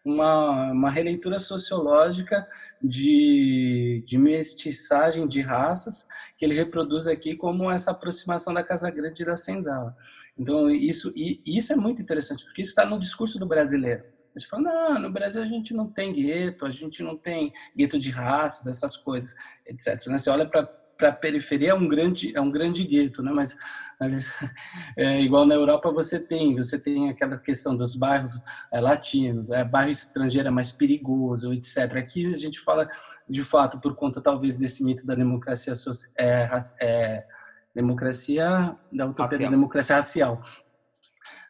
[0.04, 2.46] uma, uma releitura sociológica
[2.82, 9.24] de, de mestiçagem de raças que ele reproduz aqui como essa aproximação da Casa Grande
[9.24, 9.96] e da Senzala.
[10.38, 14.04] Então, isso, e, isso é muito interessante, porque isso está no discurso do brasileiro.
[14.36, 17.54] A gente fala, não, no Brasil a gente não tem gueto, a gente não tem
[17.78, 19.36] gueto de raças, essas coisas,
[19.68, 20.08] etc.
[20.08, 20.18] Né?
[20.18, 20.68] Você olha para
[20.98, 23.32] para a periferia é um grande é um grande gueto, né?
[23.32, 23.58] Mas,
[24.98, 28.42] é, igual na Europa você tem você tem aquela questão dos bairros
[28.72, 31.96] é, latinos, é bairro estrangeiro é mais perigoso, etc.
[31.98, 32.88] Aqui a gente fala
[33.28, 35.74] de fato por conta talvez desse mito da democracia
[36.18, 36.48] é,
[36.80, 37.26] é,
[37.74, 39.52] democracia da utopia racial.
[39.52, 40.44] da democracia racial.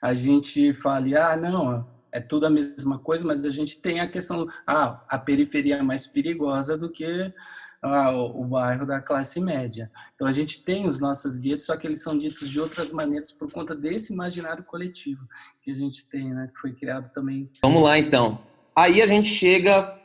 [0.01, 4.07] A gente fala, ah, não, é tudo a mesma coisa, mas a gente tem a
[4.07, 7.33] questão, ah, a periferia é mais perigosa do que
[7.81, 9.91] ah, o, bairro da classe média.
[10.13, 13.31] Então a gente tem os nossos guetos, só que eles são ditos de outras maneiras
[13.31, 15.27] por conta desse imaginário coletivo
[15.61, 17.49] que a gente tem, né, que foi criado também.
[17.61, 18.39] Vamos lá então.
[18.75, 19.99] Aí a gente chega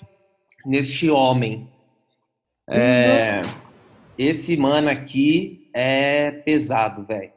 [0.65, 1.71] neste homem.
[2.71, 3.43] É,
[4.17, 7.33] esse mano aqui é pesado, velho.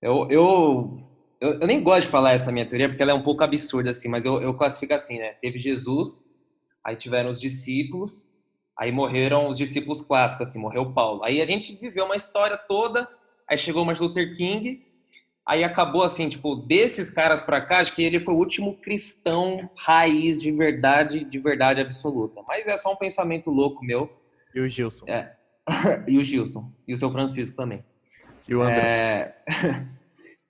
[0.00, 1.04] Eu, eu
[1.40, 3.90] eu, eu, nem gosto de falar essa minha teoria porque ela é um pouco absurda,
[3.90, 5.34] assim, mas eu, eu classifico assim, né?
[5.42, 6.24] Teve Jesus,
[6.82, 8.26] aí tiveram os discípulos,
[8.78, 11.22] aí morreram os discípulos clássicos, assim, morreu Paulo.
[11.22, 13.06] Aí a gente viveu uma história toda,
[13.46, 14.86] aí chegou Martin Luther King,
[15.44, 19.68] aí acabou assim, tipo, desses caras pra cá, acho que ele foi o último cristão
[19.76, 22.40] raiz de verdade, de verdade absoluta.
[22.46, 24.10] Mas é só um pensamento louco meu.
[24.54, 25.04] E o Gilson.
[25.08, 25.43] É.
[26.06, 26.72] e o Gilson.
[26.86, 27.84] E o seu Francisco também.
[28.48, 29.36] E o André.
[29.46, 29.94] É...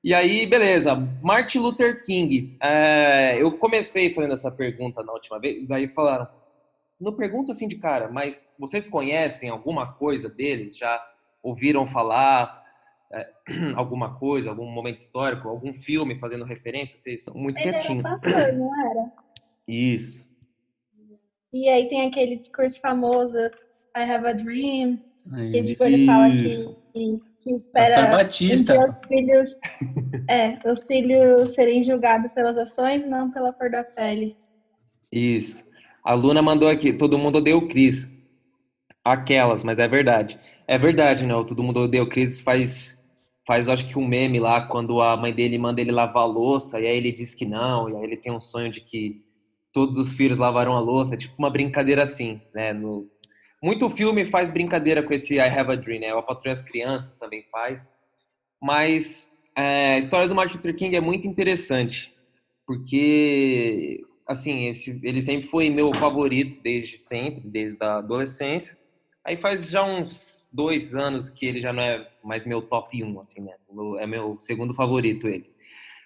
[0.05, 0.94] E aí, beleza.
[1.22, 2.59] Martin Luther King.
[2.62, 6.29] É, eu comecei fazendo essa pergunta na última vez, aí falaram,
[7.00, 10.70] não pergunta assim de cara, mas vocês conhecem alguma coisa dele?
[10.70, 11.03] Já
[11.42, 12.62] ouviram falar
[13.11, 13.31] é,
[13.74, 16.98] alguma coisa, algum momento histórico, algum filme fazendo referência?
[16.98, 18.05] Vocês são muito Ele quietinhos.
[18.05, 19.12] Era pastor, não era?
[19.66, 20.29] Isso.
[21.50, 23.38] E aí tem aquele discurso famoso,
[23.97, 25.01] I have a dream,
[25.53, 28.75] que tipo, ele fala que, que que espera Batista.
[28.75, 29.57] Os filhos,
[30.29, 34.35] é, os filhos serem julgados pelas ações, não pela cor da pele.
[35.13, 35.65] Isso.
[36.03, 38.11] A Luna mandou aqui, todo mundo odeia o Cris.
[39.05, 40.39] Aquelas, mas é verdade.
[40.67, 41.45] É verdade, não.
[41.45, 42.99] Todo mundo odeia o Cris faz,
[43.47, 46.81] faz, acho que um meme lá, quando a mãe dele manda ele lavar a louça,
[46.81, 49.23] e aí ele diz que não, e aí ele tem um sonho de que
[49.71, 52.73] todos os filhos lavaram a louça, é tipo uma brincadeira assim, né?
[52.73, 53.11] No,
[53.64, 56.14] muito filme faz brincadeira com esse I Have a Dream, né?
[56.14, 57.90] O Patrulha as Crianças também faz.
[58.61, 62.14] Mas é, a história do Martin Luther King é muito interessante,
[62.66, 68.77] porque, assim, esse, ele sempre foi meu favorito desde sempre, desde a adolescência.
[69.24, 73.18] Aí faz já uns dois anos que ele já não é mais meu top 1,
[73.20, 73.55] assim, né?
[73.98, 75.50] É meu segundo favorito ele.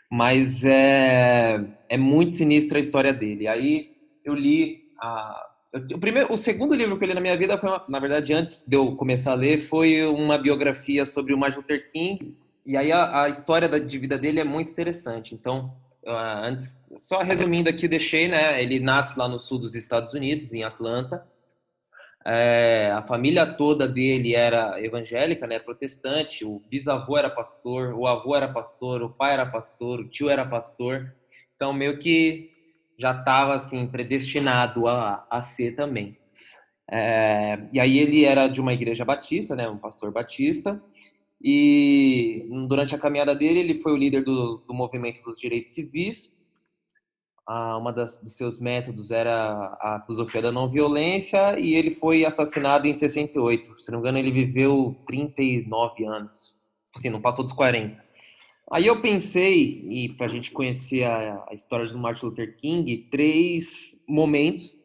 [0.09, 3.49] Mas é, é muito sinistra a história dele.
[3.49, 7.59] Aí eu li a, o, primeiro, o segundo livro que eu li na minha vida
[7.59, 11.39] foi, uma, na verdade, antes de eu começar a ler, foi uma biografia sobre o
[11.39, 12.37] Martin Luther King.
[12.65, 15.35] E aí a, a história da, de vida dele é muito interessante.
[15.35, 16.11] Então, uh,
[16.45, 18.63] antes, só resumindo aqui, deixei, né?
[18.63, 21.27] Ele nasce lá no sul dos Estados Unidos, em Atlanta.
[22.25, 25.59] É, a família toda dele era evangélica, né?
[25.59, 26.45] Protestante.
[26.45, 30.47] O bisavô era pastor, o avô era pastor, o pai era pastor, o tio era
[30.47, 31.15] pastor.
[31.55, 32.58] Então, meio que
[32.99, 36.19] já estava assim predestinado a, a ser também.
[36.91, 40.83] É, e aí ele era de uma igreja batista, né, um pastor batista,
[41.41, 46.37] e durante a caminhada dele ele foi o líder do, do movimento dos direitos civis.
[47.47, 52.25] Ah, uma das, dos seus métodos era a filosofia da não violência e ele foi
[52.25, 53.81] assassinado em 68.
[53.81, 56.55] Se não me engano, ele viveu 39 anos.
[56.95, 58.08] Assim, não passou dos 40.
[58.71, 63.09] Aí eu pensei, e para a gente conhecer a, a, história do Martin Luther King,
[63.11, 64.83] três momentos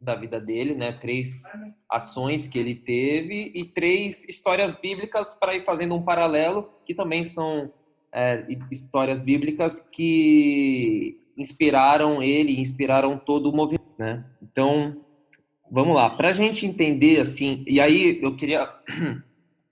[0.00, 0.92] da vida dele, né?
[0.92, 1.44] Três
[1.88, 7.22] ações que ele teve e três histórias bíblicas para ir fazendo um paralelo, que também
[7.22, 7.72] são
[8.12, 14.24] é, histórias bíblicas que inspiraram ele, inspiraram todo o movimento, né?
[14.42, 14.96] Então,
[15.70, 16.10] vamos lá.
[16.10, 18.68] Para a gente entender assim, e aí eu queria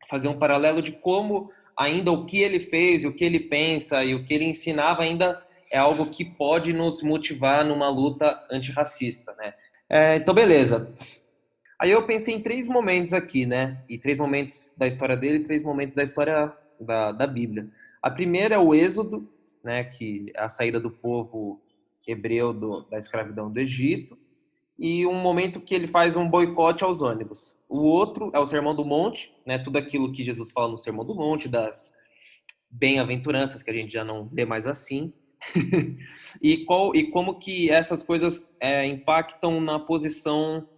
[0.08, 4.14] fazer um paralelo de como ainda o que ele fez, o que ele pensa e
[4.14, 9.54] o que ele ensinava ainda é algo que pode nos motivar numa luta antirracista, né?
[9.88, 10.92] É, então, beleza.
[11.78, 13.82] Aí eu pensei em três momentos aqui, né?
[13.88, 17.68] E três momentos da história dele e três momentos da história da, da Bíblia.
[18.02, 19.30] A primeira é o Êxodo,
[19.62, 19.84] né?
[19.84, 21.60] Que é a saída do povo
[22.06, 24.18] hebreu do, da escravidão do Egito.
[24.78, 27.58] E um momento que ele faz um boicote aos ônibus.
[27.68, 29.58] O outro é o Sermão do Monte, né?
[29.58, 31.92] Tudo aquilo que Jesus fala no Sermão do Monte, das
[32.70, 35.12] bem-aventuranças que a gente já não lê mais assim.
[36.42, 40.68] e, qual, e como que essas coisas é, impactam na posição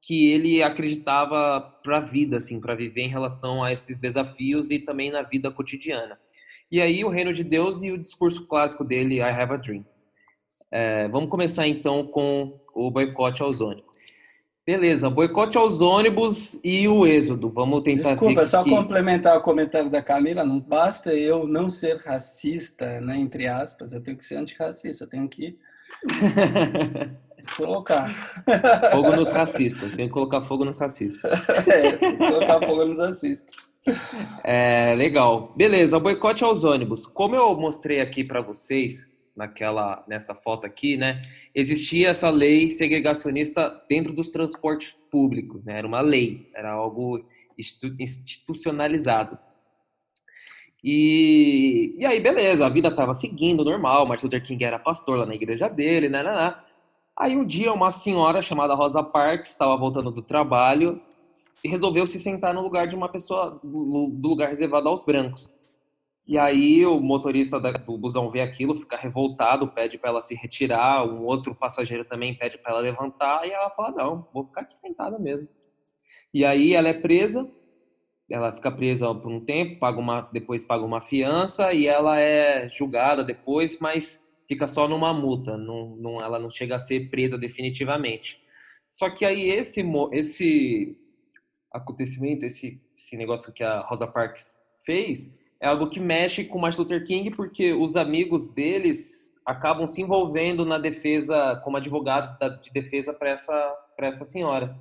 [0.00, 4.78] que ele acreditava para a vida, assim, para viver em relação a esses desafios e
[4.78, 6.18] também na vida cotidiana.
[6.70, 9.84] E aí o reino de Deus e o discurso clássico dele, I Have a Dream.
[10.70, 13.88] É, vamos começar então com o boicote ônibus.
[14.68, 17.48] Beleza, boicote aos ônibus e o êxodo.
[17.48, 18.68] Vamos tentar Desculpa, só que...
[18.68, 20.44] complementar o comentário da Camila.
[20.44, 25.08] Não basta eu não ser racista, né, entre aspas, eu tenho que ser antirracista, eu
[25.08, 25.56] tenho que
[27.56, 28.10] colocar.
[28.92, 31.30] Fogo nos racistas, tem que colocar fogo nos racistas.
[31.66, 33.72] É, colocar fogo nos racistas.
[34.44, 35.50] É, legal.
[35.56, 37.06] Beleza, boicote aos ônibus.
[37.06, 39.06] Como eu mostrei aqui para vocês,
[39.38, 41.22] naquela nessa foto aqui, né?
[41.54, 45.78] Existia essa lei segregacionista dentro dos transportes públicos, né?
[45.78, 47.24] Era uma lei, era algo
[47.56, 49.38] institucionalizado.
[50.82, 54.06] E, e aí, beleza, a vida estava seguindo normal.
[54.06, 56.54] Martin Luther King era pastor lá na igreja dele, né, né, né.
[57.16, 61.00] Aí um dia uma senhora chamada Rosa Parks estava voltando do trabalho
[61.64, 65.52] e resolveu se sentar no lugar de uma pessoa do lugar reservado aos brancos.
[66.28, 71.02] E aí o motorista do busão vê aquilo, fica revoltado, pede para ela se retirar,
[71.08, 74.76] um outro passageiro também pede para ela levantar, e ela fala: "Não, vou ficar aqui
[74.76, 75.48] sentada mesmo".
[76.34, 77.50] E aí ela é presa,
[78.30, 82.68] ela fica presa por um tempo, paga uma, depois paga uma fiança e ela é
[82.68, 87.38] julgada depois, mas fica só numa multa, não, não, ela não chega a ser presa
[87.38, 88.38] definitivamente.
[88.90, 90.98] Só que aí esse esse
[91.72, 96.80] acontecimento, esse, esse negócio que a Rosa Parks fez, é algo que mexe com Martin
[96.80, 102.30] Luther King, porque os amigos deles acabam se envolvendo na defesa, como advogados
[102.62, 104.76] de defesa para essa, essa senhora.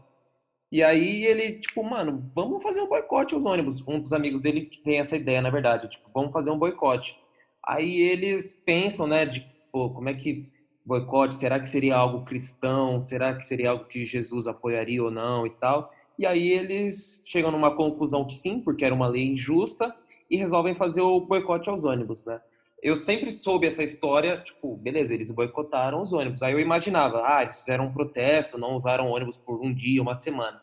[0.71, 3.82] E aí ele, tipo, mano, vamos fazer um boicote aos ônibus.
[3.88, 7.17] Um dos amigos dele que tem essa ideia, na verdade, tipo, vamos fazer um boicote.
[7.65, 10.51] Aí eles pensam, né, de, pô, como é que
[10.86, 13.01] boicote, será que seria algo cristão?
[13.01, 15.91] Será que seria algo que Jesus apoiaria ou não e tal?
[16.19, 19.95] E aí eles chegam numa conclusão que sim, porque era uma lei injusta,
[20.30, 22.41] e resolvem fazer o boicote aos ônibus, né?
[22.82, 26.43] Eu sempre soube essa história, tipo, beleza, eles boicotaram os ônibus.
[26.43, 30.13] Aí eu imaginava, ah, eles fizeram um protesto, não usaram ônibus por um dia, uma
[30.13, 30.61] semana.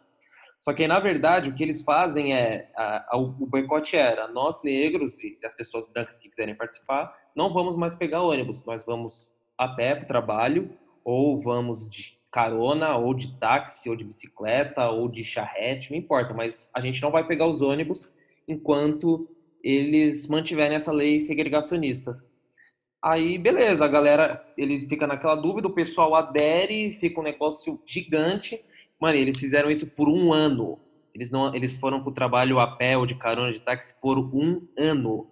[0.61, 4.63] Só que, na verdade, o que eles fazem é, a, a, o boicote era, nós
[4.63, 9.31] negros e as pessoas brancas que quiserem participar, não vamos mais pegar ônibus, nós vamos
[9.59, 10.71] a pé para o trabalho,
[11.05, 16.33] ou vamos de carona, ou de táxi, ou de bicicleta, ou de charrete, não importa,
[16.33, 18.13] mas a gente não vai pegar os ônibus
[18.49, 19.29] enquanto
[19.65, 22.13] eles mantiverem essa lei segregacionista.
[23.03, 28.63] Aí, beleza, a galera, ele fica naquela dúvida, o pessoal adere, fica um negócio gigante.
[29.01, 30.79] Mano, eles fizeram isso por um ano.
[31.15, 34.67] Eles não, eles foram pro trabalho a pé ou de carona de táxi por um
[34.77, 35.31] ano.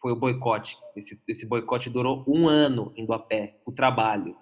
[0.00, 0.76] Foi o boicote.
[0.94, 4.36] Esse, esse boicote durou um ano indo a pé, o trabalho.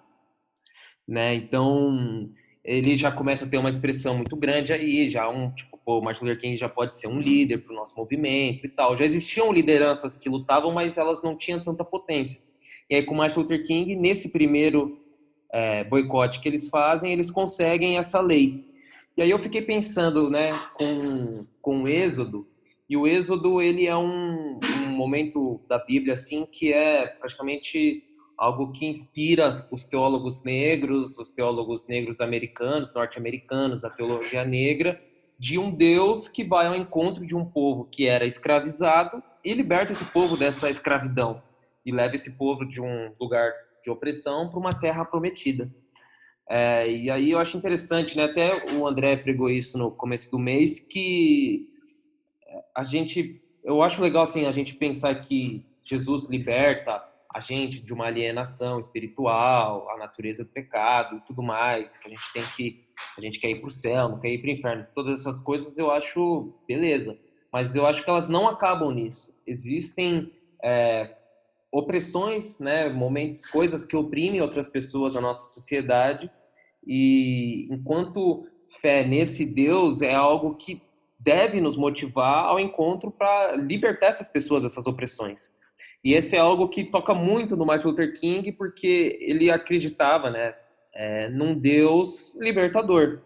[1.07, 1.35] Né?
[1.35, 2.29] Então,
[2.63, 6.01] ele já começa a ter uma expressão muito grande aí, já um, tipo, pô, o
[6.01, 8.95] Martin Luther King já pode ser um líder para o nosso movimento e tal.
[8.95, 12.41] Já existiam lideranças que lutavam, mas elas não tinham tanta potência.
[12.89, 14.99] E aí, com o Martin Luther King, nesse primeiro
[15.51, 18.65] é, boicote que eles fazem, eles conseguem essa lei.
[19.17, 22.47] E aí eu fiquei pensando, né, com, com o Êxodo,
[22.89, 28.03] e o Êxodo, ele é um, um momento da Bíblia, assim, que é praticamente
[28.37, 35.01] algo que inspira os teólogos negros, os teólogos negros americanos, norte-americanos, a teologia negra,
[35.37, 39.91] de um Deus que vai ao encontro de um povo que era escravizado e liberta
[39.91, 41.41] esse povo dessa escravidão
[41.85, 43.51] e leva esse povo de um lugar
[43.83, 45.69] de opressão para uma terra prometida.
[46.49, 48.25] É, e aí eu acho interessante, né?
[48.25, 51.69] Até o André pregou isso no começo do mês que
[52.75, 57.03] a gente, eu acho legal assim a gente pensar que Jesus liberta
[57.33, 61.99] a gente de uma alienação espiritual, a natureza do pecado tudo mais.
[62.05, 62.85] A gente tem que,
[63.17, 64.87] a gente quer ir para o céu, não quer ir para o inferno.
[64.93, 67.17] Todas essas coisas eu acho beleza,
[67.51, 69.33] mas eu acho que elas não acabam nisso.
[69.47, 70.31] Existem
[70.63, 71.15] é,
[71.71, 76.29] opressões, né, momentos, coisas que oprimem outras pessoas na nossa sociedade
[76.85, 78.47] e enquanto
[78.81, 80.81] fé nesse Deus é algo que
[81.17, 85.53] deve nos motivar ao encontro para libertar essas pessoas dessas opressões.
[86.03, 90.53] E esse é algo que toca muito no Martin Luther King, porque ele acreditava, né,
[90.93, 93.21] é, num Deus libertador.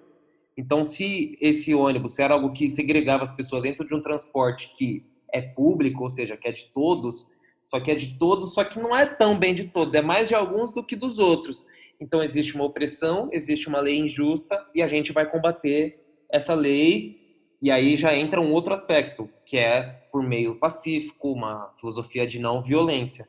[0.56, 5.04] Então, se esse ônibus era algo que segregava as pessoas dentro de um transporte que
[5.34, 7.28] é público, ou seja, que é de todos,
[7.64, 10.28] só que é de todos, só que não é tão bem de todos, é mais
[10.30, 11.66] de alguns do que dos outros.
[12.00, 16.00] Então, existe uma opressão, existe uma lei injusta e a gente vai combater
[16.30, 17.27] essa lei
[17.62, 19.82] e aí já entra um outro aspecto, que é
[20.12, 23.28] por meio pacífico, uma filosofia de não violência.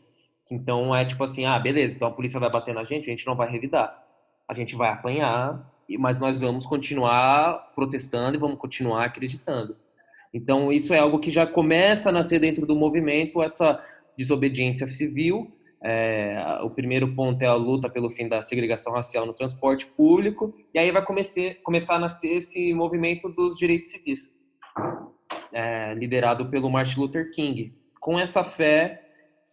[0.51, 3.27] Então é tipo assim, ah, beleza, então a polícia vai bater na gente, a gente
[3.27, 4.05] não vai revidar.
[4.47, 9.77] A gente vai apanhar, mas nós vamos continuar protestando e vamos continuar acreditando.
[10.33, 13.83] Então isso é algo que já começa a nascer dentro do movimento, essa
[14.17, 15.51] desobediência civil,
[15.81, 20.55] É, o primeiro ponto é a luta pelo fim da segregação racial no transporte público,
[20.75, 24.37] e aí vai começar a nascer esse movimento dos direitos civis,
[25.53, 29.05] é, liderado pelo Martin Luther King, com essa fé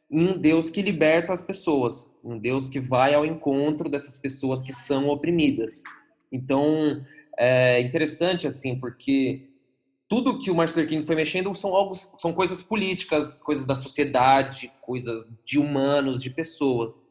[0.09, 4.73] em Deus que liberta as pessoas, um Deus que vai ao encontro dessas pessoas que
[4.73, 5.83] são oprimidas.
[6.31, 7.05] Então,
[7.37, 9.47] é interessante assim, porque
[10.07, 13.75] tudo que o Martin Luther King foi mexendo são algo, são coisas políticas, coisas da
[13.75, 17.05] sociedade, coisas de humanos, de pessoas.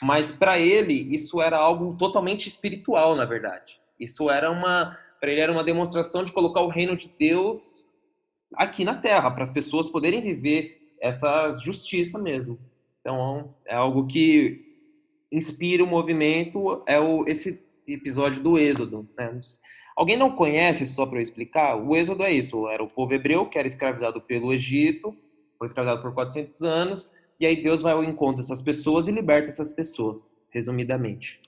[0.00, 3.80] Mas para ele isso era algo totalmente espiritual, na verdade.
[3.98, 7.86] Isso era uma, para ele era uma demonstração de colocar o reino de Deus
[8.54, 12.58] aqui na Terra, para as pessoas poderem viver essa justiça mesmo.
[13.00, 14.64] Então é algo que
[15.32, 19.08] inspira o movimento, é o, esse episódio do Êxodo.
[19.16, 19.40] Né?
[19.96, 21.74] Alguém não conhece, só para eu explicar?
[21.74, 25.16] O Êxodo é isso: era o povo hebreu que era escravizado pelo Egito,
[25.58, 29.48] foi escravizado por 400 anos, e aí Deus vai ao encontro dessas pessoas e liberta
[29.48, 31.40] essas pessoas, resumidamente.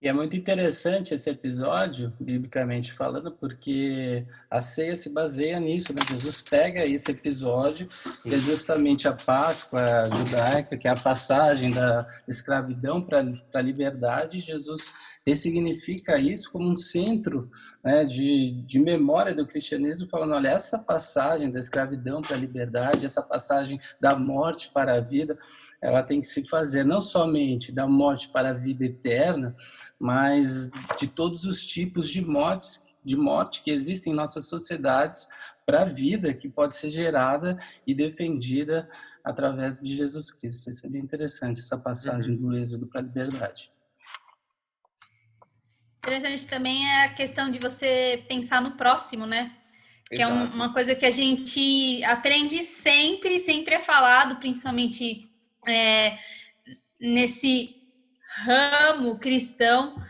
[0.00, 6.00] E é muito interessante esse episódio, biblicamente falando, porque a ceia se baseia nisso, né?
[6.08, 7.88] Jesus pega esse episódio,
[8.22, 14.38] que é justamente a Páscoa judaica, que é a passagem da escravidão para a liberdade.
[14.38, 14.92] Jesus
[15.28, 17.50] ressignifica isso como um centro
[17.84, 23.04] né, de, de memória do cristianismo, falando: olha, essa passagem da escravidão para a liberdade,
[23.04, 25.38] essa passagem da morte para a vida,
[25.80, 29.54] ela tem que se fazer não somente da morte para a vida eterna,
[29.98, 35.28] mas de todos os tipos de mortes de morte que existem em nossas sociedades
[35.64, 37.56] para a vida que pode ser gerada
[37.86, 38.88] e defendida
[39.24, 40.68] através de Jesus Cristo.
[40.68, 42.50] Isso é bem interessante, essa passagem uhum.
[42.50, 43.70] do êxodo para a liberdade.
[45.98, 49.52] Interessante também é a questão de você pensar no próximo, né?
[50.08, 50.32] Que Exato.
[50.32, 55.28] é um, uma coisa que a gente aprende sempre, sempre é falado, principalmente
[55.66, 56.18] é,
[56.98, 57.76] nesse
[58.44, 60.00] ramo cristão.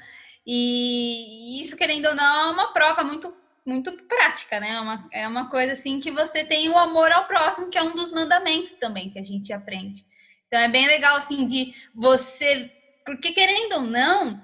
[0.46, 3.34] E isso, querendo ou não, é uma prova muito,
[3.66, 4.70] muito prática, né?
[4.70, 7.82] É uma, é uma coisa assim que você tem o amor ao próximo, que é
[7.82, 10.04] um dos mandamentos também que a gente aprende.
[10.46, 12.70] Então é bem legal assim de você,
[13.04, 14.40] porque querendo ou não,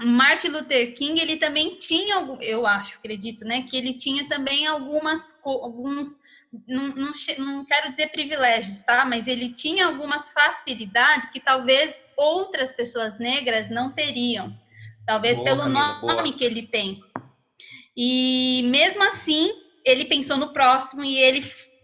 [0.00, 5.38] Martin Luther King ele também tinha, eu acho, acredito, né, que ele tinha também algumas,
[5.44, 6.16] alguns,
[6.68, 12.72] não, não, não quero dizer privilégios, tá, mas ele tinha algumas facilidades que talvez outras
[12.72, 14.54] pessoas negras não teriam,
[15.06, 16.32] talvez boa, pelo Camila, nome boa.
[16.32, 17.00] que ele tem.
[17.96, 19.50] E mesmo assim,
[19.82, 21.40] ele pensou no próximo e ele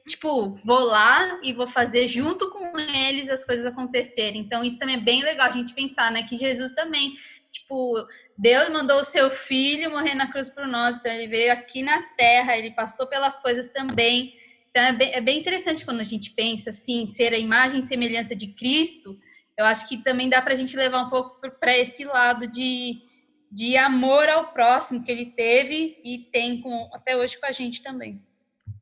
[0.06, 4.40] tipo, vou lá e vou fazer junto com eles as coisas acontecerem.
[4.40, 6.24] Então, isso também é bem legal a gente pensar, né?
[6.24, 7.14] Que Jesus também
[7.53, 7.94] tipo,
[8.36, 12.03] Deus mandou o seu filho morrer na cruz por nós, então ele veio aqui na
[12.16, 14.34] terra, ele passou pelas coisas também.
[14.70, 17.82] Então é bem, é bem interessante quando a gente pensa assim, ser a imagem e
[17.82, 19.18] semelhança de Cristo.
[19.57, 23.03] Eu acho que também dá para a gente levar um pouco para esse lado de,
[23.50, 27.82] de amor ao próximo que ele teve e tem com, até hoje com a gente
[27.82, 28.20] também.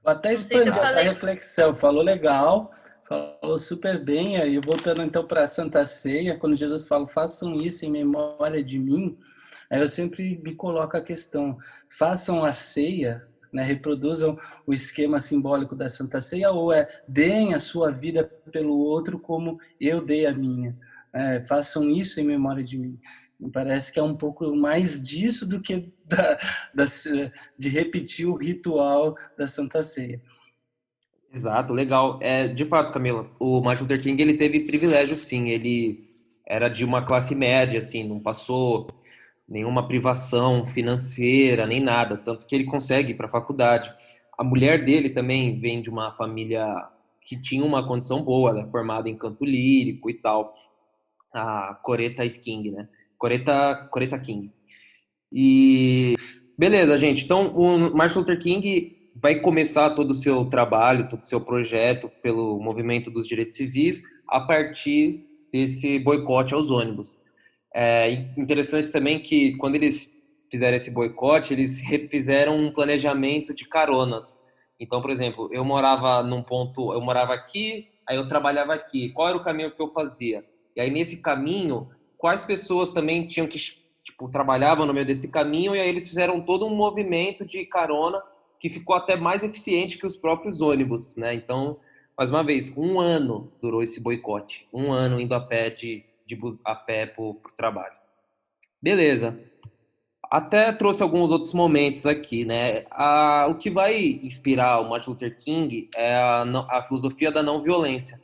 [0.05, 2.73] Até expandir essa reflexão, falou legal,
[3.11, 4.37] Falou super bem.
[4.37, 8.79] Aí, voltando então para a Santa Ceia, quando Jesus fala, façam isso em memória de
[8.79, 9.19] mim,
[9.69, 11.59] eu sempre me coloco a questão:
[11.99, 17.59] façam a ceia, né, reproduzam o esquema simbólico da Santa Ceia, ou é deem a
[17.59, 20.79] sua vida pelo outro como eu dei a minha.
[21.13, 22.97] É, façam isso em memória de mim.
[23.41, 26.39] Me parece que é um pouco mais disso do que da,
[26.73, 26.85] da,
[27.59, 30.23] de repetir o ritual da Santa Ceia.
[31.33, 32.19] Exato, legal.
[32.21, 35.49] É, de fato, Camila, o Martin Luther King ele teve privilégio, sim.
[35.49, 36.09] Ele
[36.47, 38.89] era de uma classe média, assim, não passou
[39.49, 43.93] nenhuma privação financeira, nem nada, tanto que ele consegue ir para a faculdade.
[44.37, 46.67] A mulher dele também vem de uma família
[47.25, 50.55] que tinha uma condição boa, é formada em canto lírico e tal.
[51.33, 52.89] A Coreta King, né?
[53.17, 54.51] Coreta, Coreta King.
[55.33, 56.15] E
[56.59, 57.25] beleza, gente.
[57.25, 62.11] Então, o Martin Luther King vai começar todo o seu trabalho, todo o seu projeto
[62.23, 67.21] pelo movimento dos direitos civis a partir desse boicote aos ônibus.
[67.75, 70.13] É interessante também que quando eles
[70.51, 74.43] fizeram esse boicote, eles refizeram um planejamento de caronas.
[74.79, 79.11] Então, por exemplo, eu morava num ponto, eu morava aqui, aí eu trabalhava aqui.
[79.11, 80.45] Qual era o caminho que eu fazia?
[80.75, 83.59] E aí nesse caminho, quais pessoas também tinham que
[84.03, 88.21] tipo trabalhavam no meio desse caminho e aí eles fizeram todo um movimento de carona
[88.61, 91.35] que ficou até mais eficiente que os próprios ônibus, né?
[91.35, 91.79] Então,
[92.17, 96.39] mais uma vez, um ano durou esse boicote, um ano indo a pé de, de
[96.65, 97.95] a pé para o trabalho.
[98.83, 99.41] Beleza.
[100.31, 102.85] Até trouxe alguns outros momentos aqui, né?
[102.91, 107.63] A, o que vai inspirar o Martin Luther King é a, a filosofia da não
[107.63, 108.21] violência.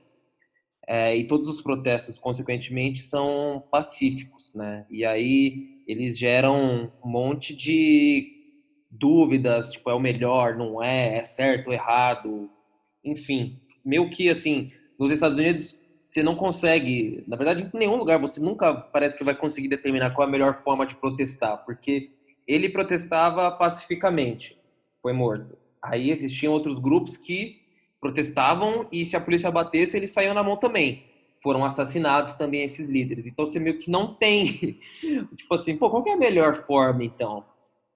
[0.87, 4.87] é, e todos os protestos, consequentemente, são pacíficos, né?
[4.89, 8.36] E aí eles geram um monte de
[8.91, 12.51] dúvidas, tipo, é o melhor, não é, é certo, errado,
[13.05, 13.61] enfim.
[13.85, 18.41] Meio que, assim, nos Estados Unidos, você não consegue, na verdade, em nenhum lugar você
[18.41, 22.11] nunca parece que vai conseguir determinar qual é a melhor forma de protestar, porque
[22.47, 24.57] ele protestava pacificamente,
[25.03, 25.59] foi morto.
[25.83, 27.57] Aí existiam outros grupos que
[28.01, 31.05] protestavam e se a polícia batesse, eles saíam na mão também.
[31.43, 33.27] Foram assassinados também esses líderes.
[33.27, 34.79] Então você meio que não tem,
[35.37, 37.45] tipo assim, pô, qual é a melhor forma então?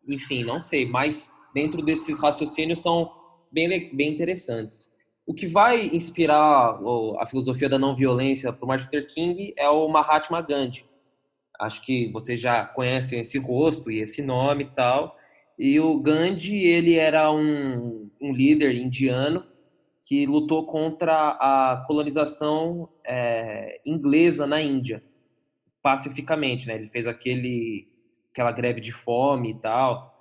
[0.07, 3.13] Enfim, não sei, mas dentro desses raciocínios são
[3.51, 4.91] bem, bem interessantes.
[5.27, 6.81] O que vai inspirar
[7.19, 10.85] a filosofia da não violência para o Martin Luther King é o Mahatma Gandhi.
[11.61, 15.17] Acho que vocês já conhecem esse rosto e esse nome e tal.
[15.59, 19.45] E o Gandhi, ele era um, um líder indiano
[20.03, 25.05] que lutou contra a colonização é, inglesa na Índia,
[25.83, 26.77] pacificamente, né?
[26.77, 27.90] Ele fez aquele,
[28.31, 30.15] aquela greve de fome e tal,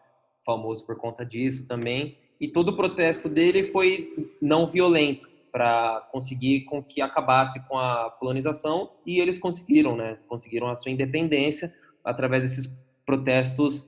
[0.46, 2.18] famoso por conta disso também.
[2.40, 8.10] E todo o protesto dele foi não violento para conseguir com que acabasse com a
[8.20, 10.20] colonização e eles conseguiram, né?
[10.28, 13.88] Conseguiram a sua independência através desses protestos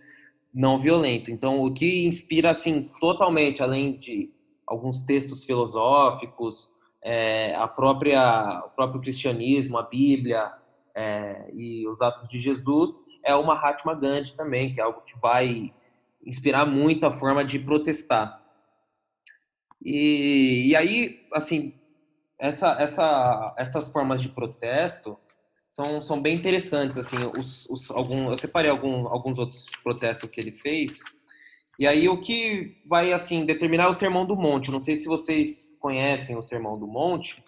[0.54, 1.30] não violentos.
[1.30, 4.32] Então, o que inspira assim totalmente, além de
[4.68, 6.72] alguns textos filosóficos,
[7.04, 10.52] é, a própria, o próprio cristianismo, a Bíblia
[10.96, 15.18] é, e os Atos de Jesus, é o Mahatma Gandhi também, que é algo que
[15.20, 15.74] vai
[16.26, 18.42] inspirar muito a forma de protestar.
[19.84, 21.74] E, e aí, assim,
[22.40, 25.18] essa, essa, essas formas de protesto
[25.70, 30.40] são, são bem interessantes, assim, os, os, algum, eu separei algum, alguns outros protestos que
[30.40, 31.00] ele fez,
[31.80, 34.70] e aí o que vai assim determinar é o Sermão do Monte.
[34.70, 37.44] Não sei se vocês conhecem o Sermão do Monte,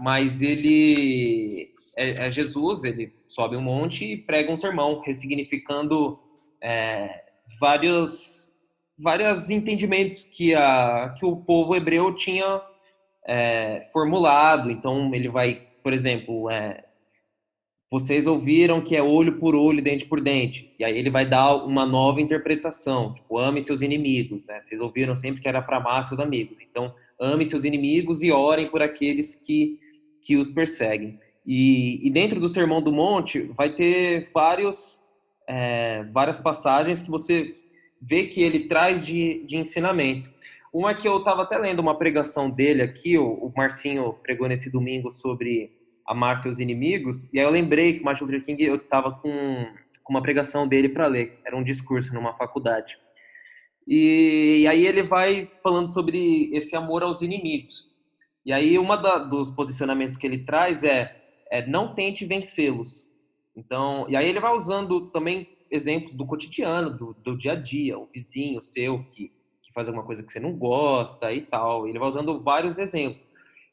[0.00, 6.18] mas ele é, é Jesus, ele sobe um monte e prega um sermão, ressignificando
[6.62, 7.22] é,
[7.60, 8.56] vários
[8.98, 12.60] vários entendimentos que a que o povo hebreu tinha
[13.26, 14.70] é, formulado.
[14.70, 16.84] Então ele vai, por exemplo, é,
[17.90, 20.74] vocês ouviram que é olho por olho, dente por dente.
[20.78, 24.60] E aí ele vai dar uma nova interpretação, tipo, ame seus inimigos, né?
[24.60, 26.58] Vocês ouviram sempre que era para amar seus amigos.
[26.60, 29.78] Então, ame seus inimigos e orem por aqueles que,
[30.22, 31.18] que os perseguem.
[31.46, 35.02] E, e dentro do Sermão do Monte vai ter vários,
[35.48, 37.54] é, várias passagens que você
[38.00, 40.28] vê que ele traz de, de ensinamento.
[40.72, 44.70] Uma que eu estava até lendo uma pregação dele aqui, o, o Marcinho pregou nesse
[44.70, 45.72] domingo sobre
[46.06, 47.28] amar seus inimigos.
[47.32, 49.66] E aí eu lembrei que Martin Luther King eu estava com,
[50.02, 52.98] com uma pregação dele para ler, era um discurso numa faculdade.
[53.88, 57.88] E, e, aí ele vai falando sobre esse amor aos inimigos.
[58.44, 61.16] E aí uma da, dos posicionamentos que ele traz é,
[61.50, 63.06] é não tente vencê-los.
[63.56, 67.98] Então, e aí ele vai usando também exemplos do cotidiano, do, do dia a dia,
[67.98, 69.32] o vizinho seu que,
[69.62, 71.88] que faz alguma coisa que você não gosta e tal.
[71.88, 73.30] Ele vai usando vários exemplos.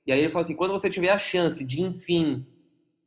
[0.08, 2.46] E aí ele fala assim: quando você tiver a chance de, enfim,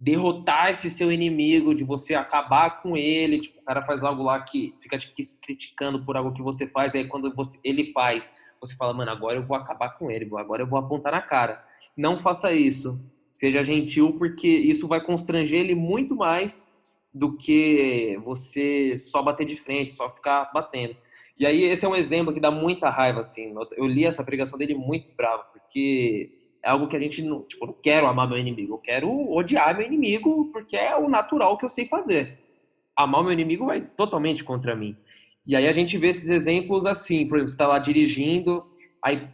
[0.01, 4.41] derrotar esse seu inimigo, de você acabar com ele, tipo, o cara faz algo lá
[4.41, 8.77] que fica te criticando por algo que você faz, aí quando você, ele faz, você
[8.77, 11.65] fala, mano, agora eu vou acabar com ele, agora eu vou apontar na cara.
[11.97, 13.01] Não faça isso.
[13.35, 16.67] Seja gentil, porque isso vai constranger ele muito mais
[17.15, 20.97] do que você só bater de frente, só ficar batendo.
[21.39, 23.55] E aí esse é um exemplo que dá muita raiva, assim.
[23.77, 26.38] Eu li essa pregação dele muito bravo, porque
[26.69, 29.75] é algo que a gente não, tipo, não quero amar meu inimigo, eu quero odiar
[29.75, 32.39] meu inimigo porque é o natural que eu sei fazer.
[32.95, 34.95] Amar meu inimigo vai totalmente contra mim.
[35.47, 38.71] E aí a gente vê esses exemplos assim, por exemplo, você está lá dirigindo,
[39.03, 39.27] aí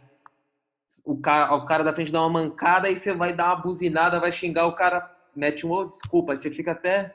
[1.05, 4.17] o cara, o cara da frente dá uma mancada, aí você vai dar uma buzinada,
[4.17, 7.13] vai xingar, o cara mete um oh, desculpa, aí você fica até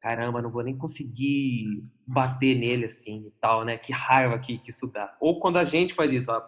[0.00, 3.76] caramba, não vou nem conseguir bater nele assim e tal, né?
[3.76, 5.16] Que raiva que, que isso dá.
[5.20, 6.40] Ou quando a gente faz isso, ó,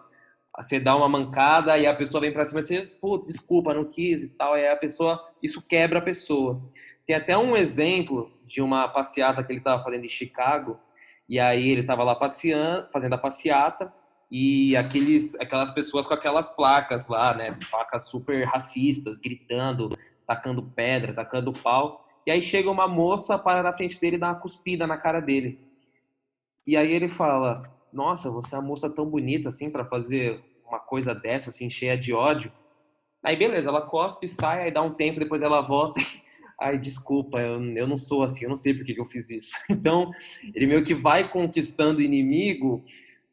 [0.61, 3.85] você dá uma mancada e a pessoa vem para cima e você, pô, desculpa, não
[3.85, 6.61] quis e tal, aí a pessoa, isso quebra a pessoa.
[7.05, 10.77] Tem até um exemplo de uma passeata que ele estava fazendo em Chicago,
[11.27, 13.93] e aí ele estava lá passeando, fazendo a passeata,
[14.29, 19.97] e aqueles, aquelas pessoas com aquelas placas lá, né, placas super racistas, gritando,
[20.27, 24.27] tacando pedra, tacando pau, e aí chega uma moça para na frente dele e dá
[24.27, 25.59] uma cuspida na cara dele.
[26.67, 30.79] E aí ele fala, nossa, você é uma moça tão bonita assim para fazer uma
[30.79, 32.51] coisa dessa, assim, cheia de ódio.
[33.23, 35.99] Aí, beleza, ela cospe, sai, aí dá um tempo, depois ela volta.
[36.61, 39.53] Ai, desculpa, eu, eu não sou assim, eu não sei por que, eu fiz isso.
[39.69, 40.11] Então,
[40.53, 42.83] ele meio que vai conquistando o inimigo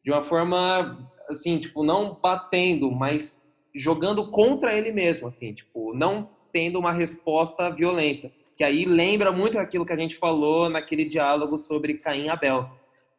[0.04, 6.30] de uma forma, assim, tipo, não batendo, mas jogando contra ele mesmo, assim, tipo, não
[6.52, 8.30] tendo uma resposta violenta.
[8.56, 12.70] Que aí lembra muito aquilo que a gente falou naquele diálogo sobre Caim e Abel,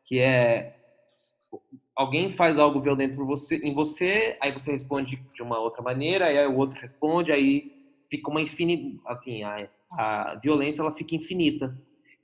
[0.04, 0.76] que é
[1.98, 6.26] alguém faz algo violento por você, em você, aí você responde de uma outra maneira,
[6.26, 7.74] aí o outro responde, aí
[8.08, 11.76] fica uma infinita, assim, a, a violência ela fica infinita.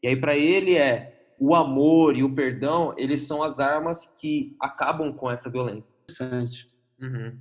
[0.02, 4.56] E aí para ele é o amor e o perdão, eles são as armas que
[4.60, 5.96] acabam com essa violência.
[6.04, 6.68] Interessante.
[7.02, 7.36] Uhum.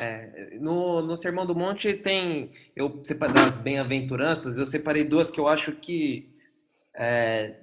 [0.00, 5.40] É, no, no Sermão do Monte tem, eu separei das bem-aventuranças, eu separei duas que
[5.40, 6.28] eu acho que
[6.94, 7.54] é,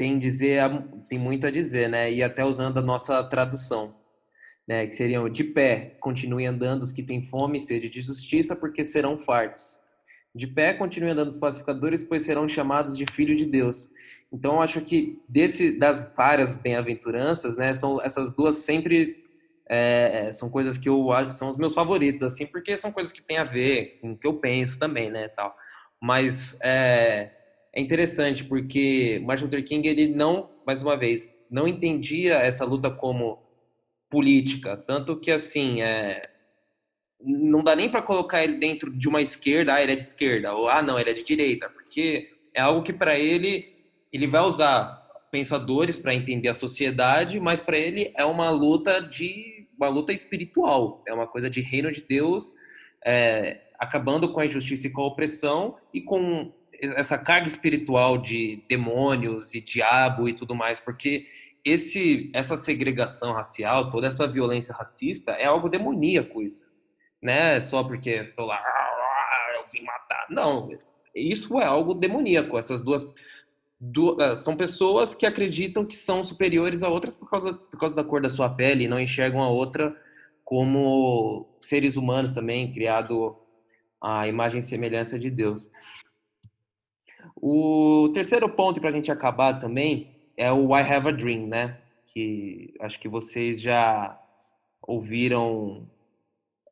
[0.00, 0.62] tem dizer
[1.10, 2.10] tem muito a dizer, né?
[2.10, 3.94] E até usando a nossa tradução,
[4.66, 4.86] né?
[4.86, 8.82] Que seriam de pé, continuem andando os que têm fome e sede de justiça, porque
[8.82, 9.78] serão fartos.
[10.34, 13.90] De pé, continuem andando os pacificadores, pois serão chamados de filho de Deus.
[14.32, 17.74] Então, eu acho que desse das várias bem-aventuranças, né?
[17.74, 19.22] São essas duas sempre
[19.68, 23.20] é, são coisas que eu acho são os meus favoritos, assim, porque são coisas que
[23.20, 25.54] têm a ver com o que eu penso também, né, tal.
[26.00, 27.39] Mas é,
[27.72, 32.90] é interessante porque Martin Luther King ele não, mais uma vez, não entendia essa luta
[32.90, 33.38] como
[34.10, 36.28] política, tanto que assim é,
[37.20, 40.52] não dá nem para colocar ele dentro de uma esquerda, ah, ele é de esquerda,
[40.52, 43.78] ou ah, não, ele é de direita, porque é algo que para ele
[44.12, 44.98] ele vai usar
[45.30, 51.02] pensadores para entender a sociedade, mas para ele é uma luta de uma luta espiritual,
[51.06, 52.54] é uma coisa de reino de Deus,
[53.04, 58.62] é, acabando com a injustiça e com a opressão e com essa carga espiritual de
[58.68, 61.26] demônios e diabo e tudo mais, porque
[61.64, 66.72] esse essa segregação racial, toda essa violência racista é algo demoníaco isso,
[67.22, 67.60] né?
[67.60, 68.62] Só porque tô lá,
[69.56, 70.26] eu vim matar.
[70.30, 70.70] Não,
[71.14, 72.56] isso é algo demoníaco.
[72.58, 73.06] Essas duas,
[73.78, 78.04] duas são pessoas que acreditam que são superiores a outras por causa por causa da
[78.04, 79.94] cor da sua pele e não enxergam a outra
[80.44, 83.36] como seres humanos também, criado
[84.02, 85.70] à imagem e semelhança de Deus.
[87.40, 91.78] O terceiro ponto para a gente acabar também é o I Have a Dream, né?
[92.06, 94.18] Que acho que vocês já
[94.82, 95.86] ouviram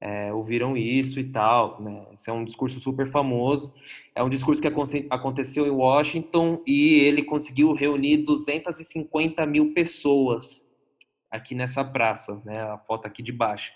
[0.01, 1.81] é, ouviram isso e tal.
[1.81, 2.07] Né?
[2.13, 3.75] Esse é um discurso super famoso.
[4.15, 4.69] É um discurso que
[5.11, 10.69] aconteceu em Washington e ele conseguiu reunir 250 mil pessoas
[11.31, 12.63] aqui nessa praça, né?
[12.63, 13.73] A foto aqui de baixo.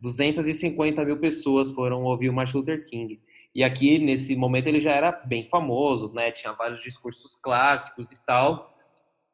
[0.00, 3.20] 250 mil pessoas foram ouvir o Martin Luther King.
[3.54, 6.32] E aqui, nesse momento, ele já era bem famoso, né?
[6.32, 8.74] Tinha vários discursos clássicos e tal.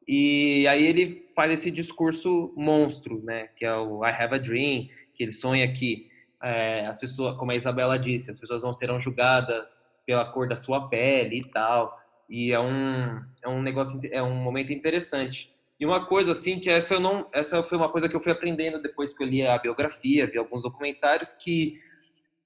[0.07, 3.47] E aí ele faz esse discurso monstro, né?
[3.55, 6.09] Que é o I Have a Dream, que ele sonha que
[6.43, 9.65] é, as pessoas, como a Isabela disse, as pessoas não serão julgadas
[10.05, 11.99] pela cor da sua pele e tal.
[12.29, 15.51] E é um, é um negócio, é um momento interessante.
[15.79, 18.31] E uma coisa assim que essa eu não, essa foi uma coisa que eu fui
[18.31, 21.79] aprendendo depois que eu li a biografia, vi alguns documentários que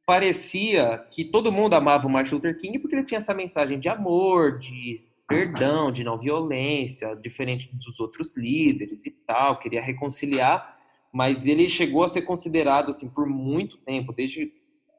[0.06, 3.90] parecia que todo mundo amava o Martin Luther King porque ele tinha essa mensagem de
[3.90, 10.78] amor, de perdão, de não violência, diferente dos outros líderes e tal, queria reconciliar,
[11.12, 14.54] mas ele chegou a ser considerado assim por muito tempo, desde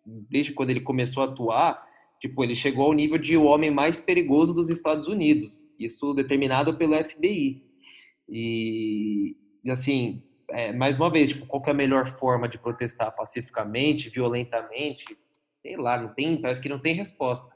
[0.06, 1.84] desde quando ele começou a atuar,
[2.20, 6.76] tipo, ele chegou ao nível de o homem mais perigoso dos Estados Unidos, isso determinado
[6.76, 7.62] pelo FBI.
[8.28, 13.14] E, e assim, é, mais uma vez, tipo, qual é a melhor forma de protestar
[13.14, 15.04] pacificamente, violentamente?
[15.62, 17.54] Sei lá, não tem, parece que não tem resposta.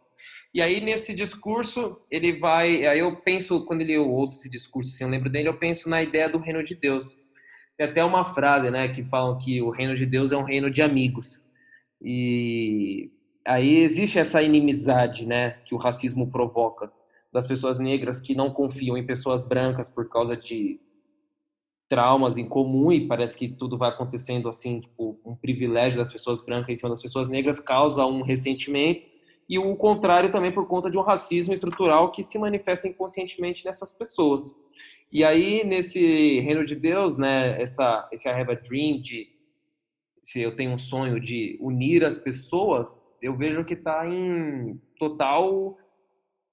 [0.52, 2.84] E aí, nesse discurso, ele vai.
[2.86, 5.88] Aí eu penso, quando ele eu ouço esse discurso, assim, eu lembro dele, eu penso
[5.88, 7.16] na ideia do reino de Deus.
[7.76, 10.70] Tem até uma frase, né, que falam que o reino de Deus é um reino
[10.70, 11.46] de amigos.
[12.02, 13.10] E
[13.46, 16.92] aí existe essa inimizade, né, que o racismo provoca
[17.32, 20.80] das pessoas negras que não confiam em pessoas brancas por causa de
[21.90, 26.40] traumas em comum e parece que tudo vai acontecendo assim, tipo, um privilégio das pessoas
[26.40, 29.08] brancas em cima das pessoas negras causa um ressentimento
[29.48, 33.90] e o contrário também por conta de um racismo estrutural que se manifesta inconscientemente nessas
[33.90, 34.56] pessoas.
[35.10, 39.26] E aí nesse reino de Deus, né, essa esse I have a dream de
[40.22, 45.76] se eu tenho um sonho de unir as pessoas, eu vejo que está em total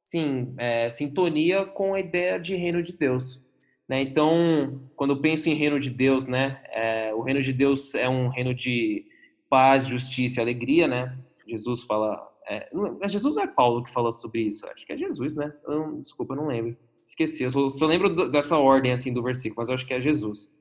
[0.03, 3.45] sim, é, sintonia com a ideia de reino de Deus.
[3.87, 4.01] Né?
[4.01, 8.07] Então, quando eu penso em reino de Deus, né, é, o reino de Deus é
[8.09, 9.05] um reino de
[9.49, 11.17] paz, justiça e alegria, né?
[11.47, 12.27] Jesus fala.
[12.49, 12.69] É,
[13.01, 14.65] é Jesus é Paulo que fala sobre isso?
[14.67, 15.53] Acho que é Jesus, né?
[15.65, 16.77] Eu, desculpa, eu não lembro.
[17.05, 17.43] Esqueci.
[17.43, 20.01] Eu só, só lembro do, dessa ordem assim do versículo, mas eu acho que é
[20.01, 20.51] Jesus.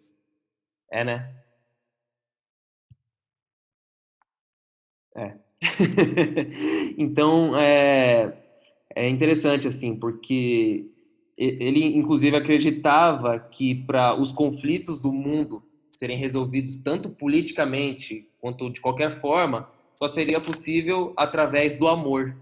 [0.91, 1.35] É, né?
[5.17, 5.35] É.
[6.99, 8.37] então, é,
[8.95, 10.89] é interessante assim, porque
[11.37, 18.81] ele inclusive acreditava que para os conflitos do mundo serem resolvidos tanto politicamente quanto de
[18.81, 22.37] qualquer forma, só seria possível através do amor.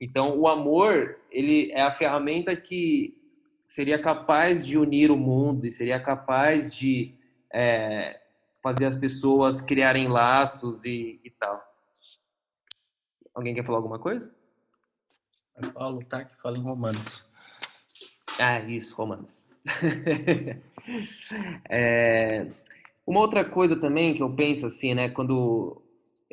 [0.00, 3.16] Então, o amor, ele é a ferramenta que
[3.64, 7.14] seria capaz de unir o mundo e seria capaz de
[7.52, 8.20] é,
[8.62, 11.62] fazer as pessoas criarem laços e, e, tal.
[13.34, 14.32] Alguém quer falar alguma coisa?
[15.74, 16.24] Paulo, tá?
[16.24, 17.27] Que fala em Romanos.
[18.38, 19.36] Ah, isso, Romanos.
[21.68, 22.46] é,
[23.06, 25.08] uma outra coisa também que eu penso assim, né?
[25.08, 25.82] Quando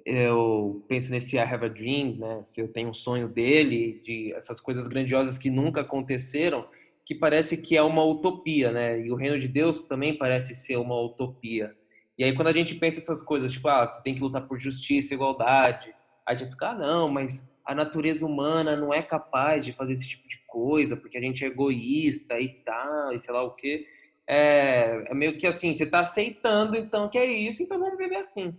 [0.05, 2.41] eu penso nesse I Have a Dream, né?
[2.45, 6.67] Se eu tenho um sonho dele, de essas coisas grandiosas que nunca aconteceram,
[7.05, 8.99] que parece que é uma utopia, né?
[8.99, 11.75] E o reino de Deus também parece ser uma utopia.
[12.17, 14.59] E aí quando a gente pensa essas coisas, tipo, ah, você tem que lutar por
[14.59, 15.93] justiça, igualdade,
[16.25, 20.07] a gente fica, ah, não, mas a natureza humana não é capaz de fazer esse
[20.07, 23.87] tipo de coisa, porque a gente é egoísta e tal, e sei lá o quê.
[24.27, 28.17] É, é meio que assim, você está aceitando então que é isso, então vamos viver
[28.17, 28.55] assim.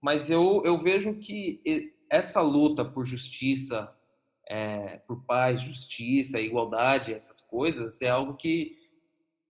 [0.00, 1.60] Mas eu, eu vejo que
[2.10, 3.94] essa luta por justiça,
[4.48, 8.76] é, por paz, justiça, igualdade, essas coisas, é algo que,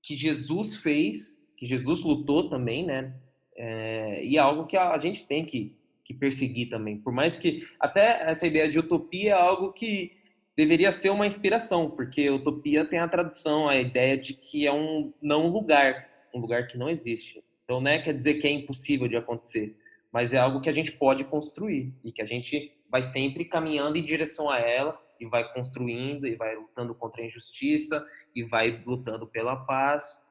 [0.03, 3.15] que Jesus fez, que Jesus lutou também, né?
[3.57, 5.77] É, e é algo que a, a gente tem que,
[6.11, 6.99] que perseguir também.
[6.99, 10.13] Por mais que até essa ideia de utopia é algo que
[10.57, 15.13] deveria ser uma inspiração, porque utopia tem a tradução, a ideia de que é um
[15.23, 17.45] não lugar, um lugar que não existe.
[17.65, 19.77] Então, não é quer dizer que é impossível de acontecer,
[20.13, 23.97] mas é algo que a gente pode construir e que a gente vai sempre caminhando
[23.97, 28.05] em direção a ela e vai construindo e vai lutando contra a injustiça
[28.35, 30.27] e vai lutando pela paz,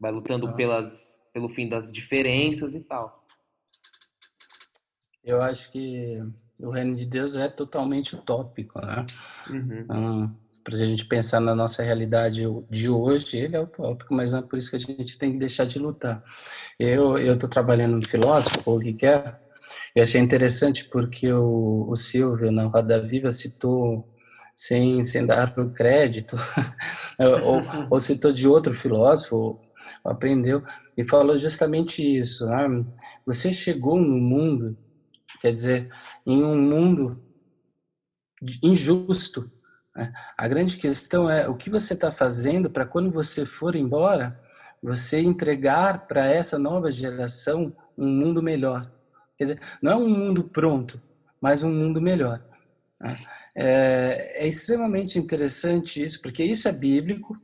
[0.00, 0.52] vai lutando ah.
[0.54, 3.21] pelas pelo fim das diferenças e tal.
[5.24, 6.20] Eu acho que
[6.62, 9.06] o reino de Deus é totalmente utópico, né?
[9.48, 9.78] Uhum.
[9.80, 14.40] Então, para a gente pensar na nossa realidade de hoje, ele é utópico, mas não
[14.40, 16.22] é por isso que a gente tem que deixar de lutar.
[16.78, 19.34] Eu eu estou trabalhando no filósofo, o Riquet,
[19.94, 24.08] e achei interessante porque o, o Silvio, na Roda Viva, citou,
[24.56, 26.36] sem, sem dar o crédito,
[27.18, 29.60] ou, ou, citou de outro filósofo,
[30.04, 30.62] aprendeu,
[30.96, 32.46] e falou justamente isso.
[32.46, 32.84] Né?
[33.26, 34.76] Você chegou no mundo,
[35.42, 35.88] quer dizer,
[36.24, 37.20] em um mundo
[38.62, 39.50] injusto,
[39.94, 40.12] né?
[40.38, 44.40] A grande questão é o que você está fazendo para quando você for embora,
[44.80, 48.90] você entregar para essa nova geração um mundo melhor.
[49.36, 51.02] Quer dizer, não é um mundo pronto,
[51.40, 52.40] mas um mundo melhor.
[53.00, 53.18] Né?
[53.54, 57.36] É, é extremamente interessante isso, porque isso é bíblico,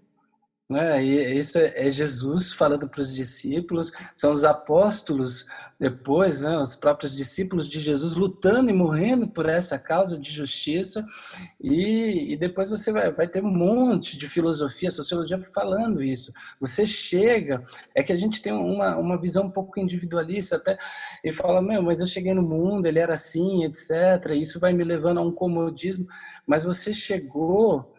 [0.71, 1.03] né?
[1.03, 5.47] E isso é, é Jesus falando para os discípulos, são os apóstolos
[5.81, 11.07] depois, né, os próprios discípulos de Jesus lutando e morrendo por essa causa de justiça,
[11.61, 16.33] e, e depois você vai, vai, ter um monte de filosofia, sociologia falando isso.
[16.61, 17.64] Você chega,
[17.95, 20.77] é que a gente tem uma, uma visão um pouco individualista até,
[21.25, 24.85] e fala, meu, mas eu cheguei no mundo, ele era assim, etc., isso vai me
[24.85, 26.07] levando a um comodismo,
[26.47, 27.95] mas você chegou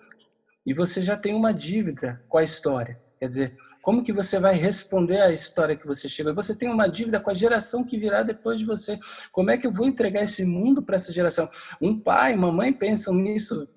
[0.66, 3.00] e você já tem uma dívida com a história.
[3.20, 6.36] Quer dizer, como que você vai responder à história que você chegou?
[6.36, 9.00] Você tem uma dívida com a geração que virá depois de você.
[9.32, 11.50] Como é que eu vou entregar esse mundo para essa geração?
[11.82, 13.68] Um pai, uma mãe pensam nisso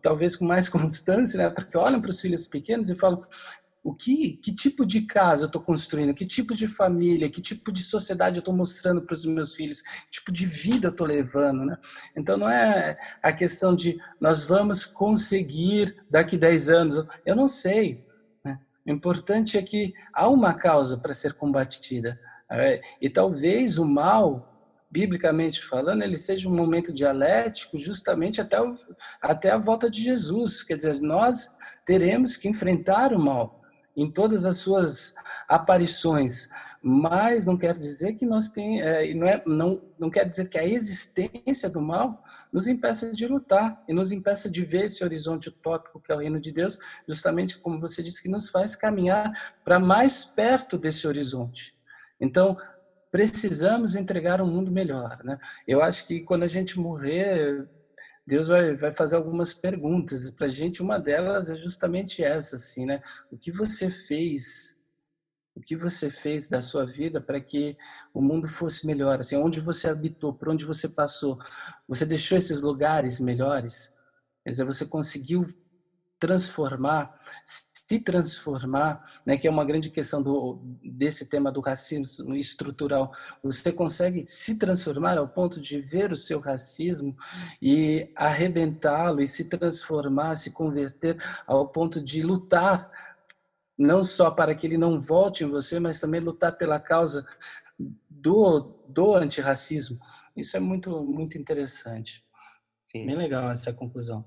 [0.00, 1.50] talvez com mais constância, né?
[1.50, 3.22] Porque olham para os filhos pequenos e falam:
[3.86, 7.70] o que, que tipo de casa eu estou construindo, que tipo de família, que tipo
[7.70, 11.06] de sociedade eu estou mostrando para os meus filhos, que tipo de vida eu estou
[11.06, 11.78] levando, né?
[12.16, 18.04] Então não é a questão de nós vamos conseguir daqui 10 anos, eu não sei.
[18.44, 18.58] Né?
[18.84, 22.18] O importante é que há uma causa para ser combatida.
[22.50, 24.52] É, e talvez o mal
[24.90, 28.72] biblicamente falando, ele seja um momento dialético justamente até, o,
[29.22, 30.64] até a volta de Jesus.
[30.64, 33.62] Quer dizer, nós teremos que enfrentar o mal
[33.96, 35.14] em todas as suas
[35.48, 36.48] aparições,
[36.82, 40.58] mas não quer dizer que nós tem, é, não, é, não, não quer dizer que
[40.58, 42.22] a existência do mal
[42.52, 46.18] nos impeça de lutar e nos impeça de ver esse horizonte utópico que é o
[46.18, 46.78] reino de Deus,
[47.08, 49.32] justamente como você disse, que nos faz caminhar
[49.64, 51.74] para mais perto desse horizonte.
[52.20, 52.56] Então,
[53.10, 55.38] precisamos entregar um mundo melhor, né?
[55.66, 57.66] Eu acho que quando a gente morrer,
[58.26, 60.82] Deus vai, vai fazer algumas perguntas para a gente.
[60.82, 63.00] Uma delas é justamente essa, assim, né?
[63.30, 64.76] O que você fez?
[65.54, 67.76] O que você fez da sua vida para que
[68.12, 69.20] o mundo fosse melhor?
[69.20, 70.34] Assim, onde você habitou?
[70.34, 71.38] Por onde você passou?
[71.88, 73.94] Você deixou esses lugares melhores?
[74.44, 75.46] Quer dizer, você conseguiu
[76.18, 77.18] transformar,
[77.88, 83.12] se transformar, né, que é uma grande questão do, desse tema do racismo estrutural.
[83.42, 87.16] Você consegue se transformar ao ponto de ver o seu racismo
[87.62, 91.16] e arrebentá-lo e se transformar, se converter
[91.46, 92.90] ao ponto de lutar
[93.78, 97.26] não só para que ele não volte em você, mas também lutar pela causa
[98.08, 99.98] do, do antirracismo.
[100.34, 102.24] isso é muito, muito interessante.
[102.86, 103.04] Sim.
[103.04, 104.24] Bem legal essa conclusão.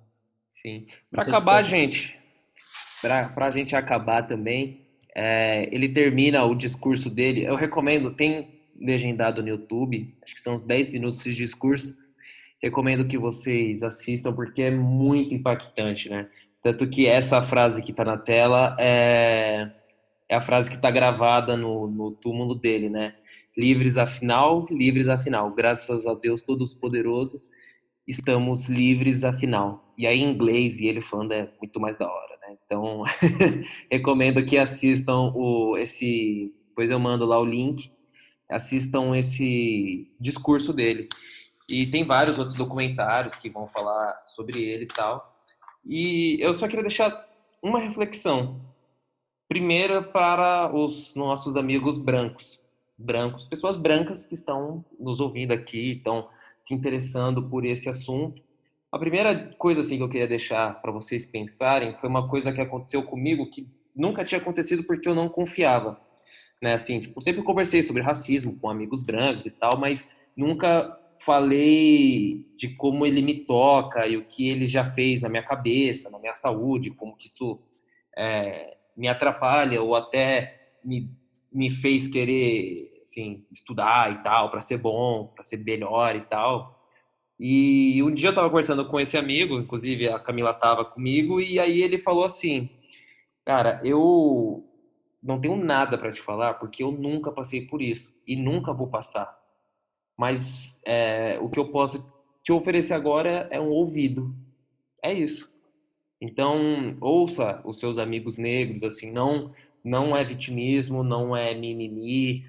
[0.53, 0.86] Sim.
[1.10, 2.19] Para acabar, gente,
[3.02, 4.86] para a gente acabar também,
[5.16, 7.43] é, ele termina o discurso dele.
[7.43, 11.97] Eu recomendo, tem legendado no YouTube, acho que são uns 10 minutos de discurso.
[12.62, 16.28] Recomendo que vocês assistam, porque é muito impactante, né?
[16.62, 19.72] Tanto que essa frase que está na tela é,
[20.28, 23.16] é a frase que está gravada no, no túmulo dele, né?
[23.58, 25.52] Livres afinal, livres afinal.
[25.52, 27.41] Graças a Deus Todo-Poderoso,
[28.06, 29.93] estamos livres afinal.
[29.97, 32.29] E aí em inglês, e ele falando é muito mais da hora?
[32.70, 33.04] Então,
[33.92, 36.54] recomendo que assistam o, esse...
[36.68, 37.92] Depois eu mando lá o link.
[38.48, 41.10] Assistam esse discurso dele.
[41.68, 45.26] E tem vários outros documentários que vão falar sobre ele e tal.
[45.84, 47.28] E eu só queria deixar
[47.62, 48.62] uma reflexão.
[49.48, 52.64] Primeira para os nossos amigos brancos.
[52.96, 58.44] Brancos, pessoas brancas que estão nos ouvindo aqui, estão se interessando por esse assunto.
[58.92, 62.60] A primeira coisa assim que eu queria deixar para vocês pensarem foi uma coisa que
[62.60, 66.02] aconteceu comigo que nunca tinha acontecido porque eu não confiava,
[66.62, 66.74] né?
[66.74, 72.70] Assim, tipo, sempre conversei sobre racismo com amigos brancos e tal, mas nunca falei de
[72.76, 76.34] como ele me toca e o que ele já fez na minha cabeça, na minha
[76.34, 77.60] saúde, como que isso
[78.18, 81.12] é, me atrapalha ou até me,
[81.52, 86.79] me fez querer assim, estudar e tal, para ser bom, para ser melhor e tal.
[87.40, 91.60] E um dia eu estava conversando com esse amigo, inclusive a Camila estava comigo, e
[91.60, 92.70] aí ele falou assim:
[93.46, 94.66] Cara, eu
[95.24, 98.88] não tenho nada para te falar porque eu nunca passei por isso e nunca vou
[98.88, 99.40] passar
[100.20, 102.06] mas é, o que eu posso
[102.44, 104.36] te oferecer agora é um ouvido.
[105.02, 105.50] É isso.
[106.20, 112.46] Então, ouça os seus amigos negros, assim, não não é vitimismo, não é mimimi,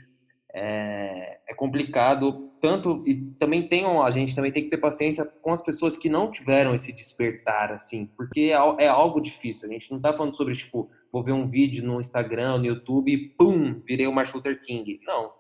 [0.53, 5.53] é, é complicado tanto e também tem a gente também tem que ter paciência com
[5.53, 9.69] as pessoas que não tiveram esse despertar assim, porque é, é algo difícil.
[9.69, 13.13] A gente não está falando sobre tipo vou ver um vídeo no Instagram, no YouTube,
[13.13, 15.01] e pum, virei o Martin Luther King.
[15.03, 15.33] Não,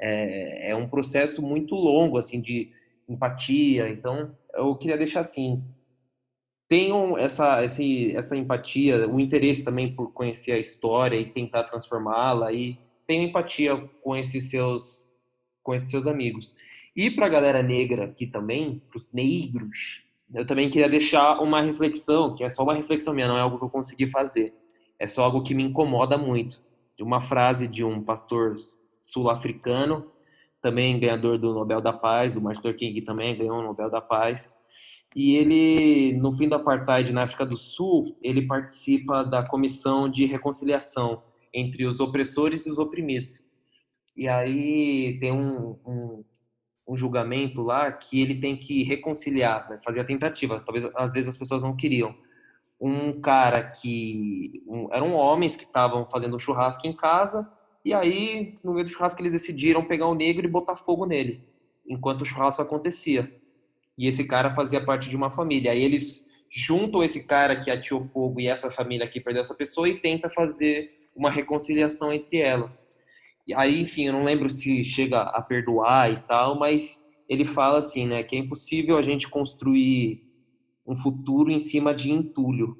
[0.00, 2.72] é, é um processo muito longo, assim, de
[3.08, 3.88] empatia.
[3.88, 5.62] Então, eu queria deixar assim,
[6.68, 12.52] tenham essa, esse, essa empatia, o interesse também por conhecer a história e tentar transformá-la
[12.52, 12.78] e
[13.12, 15.06] tenham empatia com esses seus,
[15.62, 16.56] com esses seus amigos.
[16.96, 20.02] E para a galera negra aqui também, para os negros,
[20.34, 23.58] eu também queria deixar uma reflexão, que é só uma reflexão minha, não é algo
[23.58, 24.54] que eu consegui fazer.
[24.98, 26.58] É só algo que me incomoda muito.
[26.96, 28.54] De uma frase de um pastor
[28.98, 30.10] sul-africano,
[30.62, 34.50] também ganhador do Nobel da Paz, o Martin King também ganhou o Nobel da Paz.
[35.14, 40.24] E ele, no fim do apartheid na África do Sul, ele participa da comissão de
[40.24, 43.50] reconciliação entre os opressores e os oprimidos.
[44.16, 46.24] E aí tem um, um,
[46.88, 49.80] um julgamento lá que ele tem que reconciliar, né?
[49.84, 50.60] fazer a tentativa.
[50.60, 52.14] Talvez às vezes as pessoas não queriam.
[52.80, 57.48] Um cara que um, eram homens que estavam fazendo um churrasco em casa
[57.84, 61.42] e aí, no meio do churrasco, eles decidiram pegar o negro e botar fogo nele,
[61.86, 63.32] enquanto o churrasco acontecia.
[63.98, 65.72] E esse cara fazia parte de uma família.
[65.72, 69.88] Aí eles juntam esse cara que atiou fogo e essa família que perdeu essa pessoa
[69.88, 72.88] e tenta fazer uma reconciliação entre elas.
[73.46, 77.78] E aí, enfim, eu não lembro se chega a perdoar e tal, mas ele fala
[77.78, 80.24] assim, né, que é impossível a gente construir
[80.86, 82.78] um futuro em cima de entulho.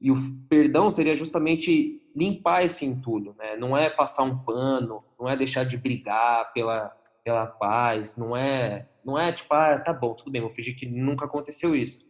[0.00, 0.16] E o
[0.48, 3.56] perdão seria justamente limpar esse entulho, né?
[3.56, 6.88] Não é passar um pano, não é deixar de brigar pela,
[7.22, 10.86] pela paz, não é, não é tipo, ah, tá bom, tudo bem, vou fingir que
[10.86, 12.04] nunca aconteceu isso.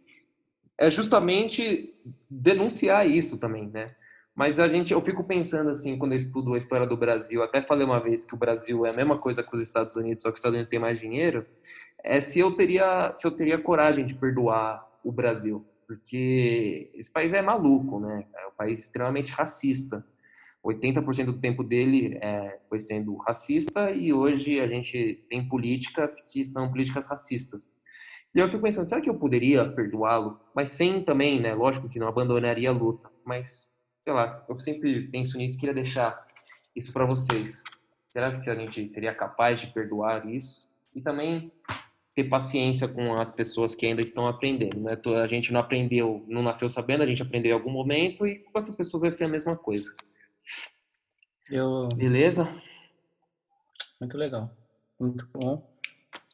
[0.79, 1.95] É justamente
[2.31, 3.95] denunciar isso também, né?
[4.35, 7.61] Mas a gente, eu fico pensando assim, quando eu estudo a história do Brasil, até
[7.61, 10.31] falei uma vez que o Brasil é a mesma coisa que os Estados Unidos, só
[10.31, 11.47] que os Estados Unidos têm mais dinheiro,
[12.03, 17.33] é se eu teria, se eu teria coragem de perdoar o Brasil porque esse país
[17.33, 18.25] é maluco, né?
[18.33, 20.07] É um país extremamente racista.
[20.65, 26.45] 80% do tempo dele é, foi sendo racista e hoje a gente tem políticas que
[26.45, 27.75] são políticas racistas.
[28.33, 30.39] E eu fico pensando, será que eu poderia perdoá-lo?
[30.55, 31.55] Mas sem também, né?
[31.55, 33.69] Lógico que não abandonaria a luta, mas
[34.01, 36.27] sei lá, eu sempre penso nisso, queria deixar
[36.75, 37.63] isso para vocês.
[38.09, 40.69] Será que a gente seria capaz de perdoar isso?
[40.95, 41.53] E também
[42.15, 44.99] ter paciência com as pessoas que ainda estão aprendendo, né?
[45.23, 48.59] A gente não aprendeu, não nasceu sabendo, a gente aprendeu em algum momento e com
[48.59, 49.95] essas pessoas vai ser a mesma coisa.
[51.49, 51.89] Eu...
[51.95, 52.45] Beleza?
[54.01, 54.51] Muito legal,
[54.99, 55.71] muito bom.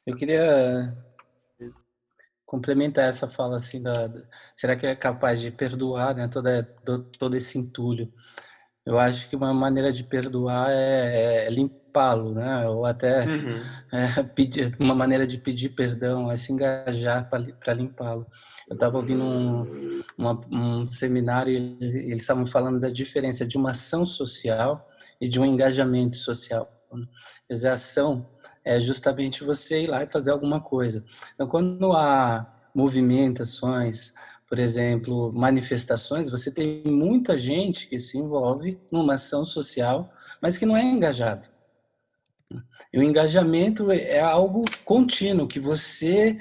[0.06, 0.96] Eu queria
[2.46, 3.92] complementar essa fala assim da,
[4.54, 6.28] será que é capaz de perdoar, né?
[6.28, 6.62] Toda
[7.18, 8.10] todo esse entulho.
[8.86, 12.68] eu acho que uma maneira de perdoar é, é limpá-lo, né?
[12.68, 13.60] Ou até uhum.
[13.92, 18.26] é, pedir, uma maneira de pedir perdão é se engajar para limpá-lo.
[18.68, 23.70] Eu estava ouvindo um, uma, um seminário e eles, estavam falando da diferença de uma
[23.70, 24.88] ação social
[25.20, 26.72] e de um engajamento social.
[27.48, 28.26] Quer dizer, a ação
[28.66, 31.04] é justamente você ir lá e fazer alguma coisa.
[31.34, 34.12] Então, quando há movimentações,
[34.48, 40.10] por exemplo, manifestações, você tem muita gente que se envolve numa ação social,
[40.42, 41.46] mas que não é engajado.
[42.92, 46.36] E o engajamento é algo contínuo, que você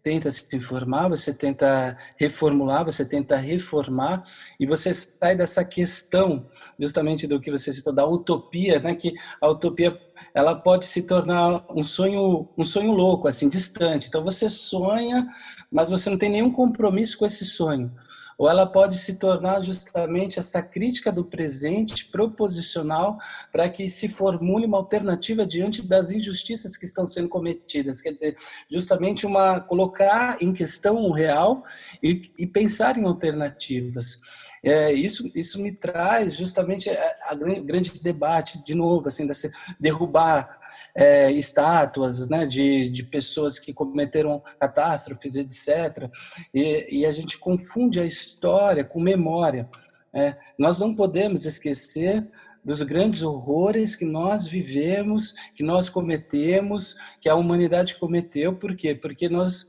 [0.00, 4.22] tenta se informar, você tenta reformular, você tenta reformar,
[4.60, 6.46] e você sai dessa questão
[6.78, 8.94] justamente do que você citou, da utopia, né?
[8.94, 9.98] que a utopia
[10.32, 14.08] ela pode se tornar um sonho, um sonho louco, assim, distante.
[14.08, 15.26] Então você sonha,
[15.70, 17.92] mas você não tem nenhum compromisso com esse sonho
[18.36, 23.16] ou ela pode se tornar justamente essa crítica do presente proposicional
[23.52, 28.36] para que se formule uma alternativa diante das injustiças que estão sendo cometidas, quer dizer,
[28.68, 31.62] justamente uma colocar em questão o real
[32.02, 34.18] e, e pensar em alternativas.
[34.64, 40.58] É, isso, isso me traz justamente a, a grande debate, de novo, assim, desse, derrubar
[40.94, 46.08] é, estátuas né, de, de pessoas que cometeram catástrofes, etc.
[46.52, 49.68] E, e a gente confunde a história com memória.
[50.12, 52.26] É, nós não podemos esquecer
[52.64, 58.54] dos grandes horrores que nós vivemos, que nós cometemos, que a humanidade cometeu.
[58.56, 58.94] Por quê?
[58.94, 59.66] Porque nós,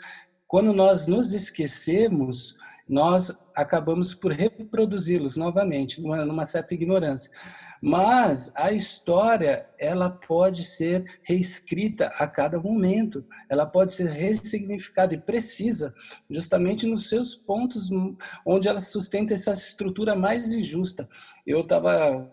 [0.47, 2.57] quando nós nos esquecemos,
[2.87, 7.31] nós acabamos por reproduzi-los novamente, numa, numa certa ignorância.
[7.81, 15.21] Mas a história, ela pode ser reescrita a cada momento, ela pode ser ressignificada e
[15.21, 15.93] precisa,
[16.29, 17.89] justamente nos seus pontos
[18.45, 21.09] onde ela sustenta essa estrutura mais injusta.
[21.45, 22.31] Eu estava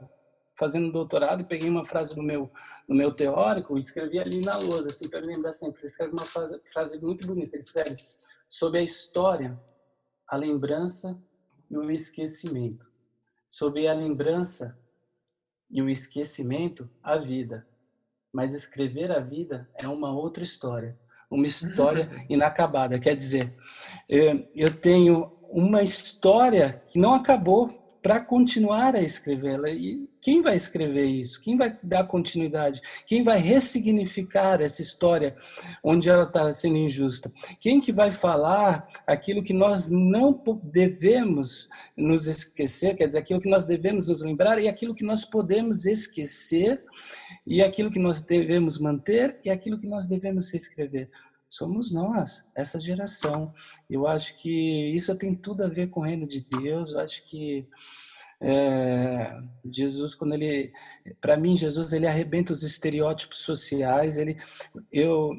[0.54, 2.50] fazendo doutorado e peguei uma frase do meu
[2.88, 5.80] no meu teórico e escrevi ali na lousa, assim, para lembrar sempre.
[5.80, 7.56] Ele escreve uma frase, frase muito bonita.
[7.56, 7.96] Ele escreve
[8.48, 9.58] sobre a história,
[10.32, 11.22] a lembrança
[11.70, 12.90] e o esquecimento.
[13.50, 14.78] Sobre a lembrança
[15.70, 17.66] e o esquecimento, a vida.
[18.32, 20.98] Mas escrever a vida é uma outra história,
[21.30, 22.98] uma história inacabada.
[22.98, 23.54] Quer dizer,
[24.08, 29.70] eu tenho uma história que não acabou para continuar a escrevê-la.
[29.70, 31.40] E quem vai escrever isso?
[31.42, 32.80] Quem vai dar continuidade?
[33.06, 35.36] Quem vai ressignificar essa história
[35.82, 37.32] onde ela está sendo injusta?
[37.60, 43.50] Quem que vai falar aquilo que nós não devemos nos esquecer, quer dizer, aquilo que
[43.50, 46.84] nós devemos nos lembrar e aquilo que nós podemos esquecer
[47.46, 51.08] e aquilo que nós devemos manter e aquilo que nós devemos reescrever?
[51.52, 53.52] Somos nós, essa geração.
[53.88, 56.92] Eu acho que isso tem tudo a ver com o reino de Deus.
[56.92, 57.68] Eu acho que
[58.40, 59.38] é,
[59.70, 60.72] Jesus, quando ele,
[61.20, 64.16] para mim, Jesus ele arrebenta os estereótipos sociais.
[64.16, 64.34] Ele,
[64.90, 65.30] eu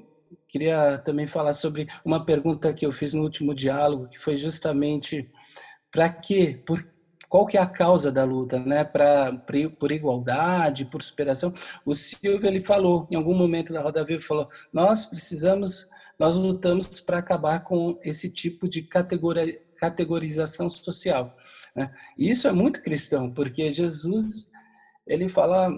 [0.48, 5.32] queria também falar sobre uma pergunta que eu fiz no último diálogo, que foi justamente
[5.92, 6.62] para quê?
[6.64, 6.88] Por,
[7.28, 8.84] qual que é a causa da luta, né?
[8.84, 9.36] Para
[9.80, 11.52] por igualdade, por superação.
[11.84, 17.00] O Silvio ele falou em algum momento da Roda Viva falou: nós precisamos nós lutamos
[17.02, 18.88] para acabar com esse tipo de
[19.76, 21.36] categorização social.
[21.76, 21.92] Né?
[22.18, 24.52] E isso é muito cristão, porque Jesus,
[25.08, 25.70] ele fala,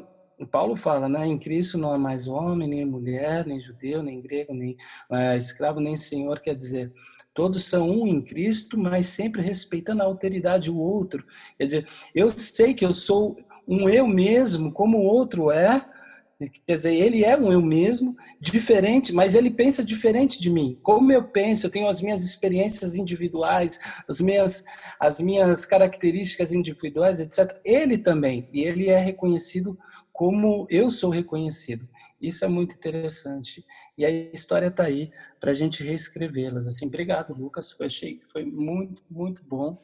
[0.51, 1.25] Paulo fala, né?
[1.25, 4.75] em Cristo não há mais homem, nem mulher, nem judeu, nem grego, nem
[5.11, 6.93] é, escravo, nem senhor, quer dizer,
[7.33, 11.25] todos são um em Cristo, mas sempre respeitando a alteridade do outro.
[11.57, 13.35] Quer dizer, eu sei que eu sou
[13.67, 15.83] um eu mesmo, como o outro é,
[16.37, 20.77] Quer dizer, ele é um eu mesmo, diferente, mas ele pensa diferente de mim.
[20.83, 24.65] Como eu penso, eu tenho as minhas experiências individuais, as minhas,
[24.99, 27.57] as minhas características individuais, etc.
[27.63, 29.77] Ele também, e ele é reconhecido
[30.11, 31.87] como eu sou reconhecido.
[32.21, 33.65] Isso é muito interessante.
[33.97, 36.67] E a história está aí para a gente reescrevê-las.
[36.67, 37.71] Assim, obrigado, Lucas.
[37.71, 39.81] Foi, achei que foi muito, muito bom.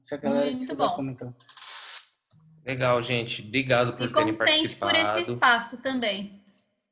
[0.00, 0.94] Se a galera muito quiser bom.
[0.94, 1.34] comentar.
[2.64, 3.42] Legal, gente.
[3.42, 4.92] Obrigado por e terem participado.
[4.92, 6.40] contente por esse espaço também.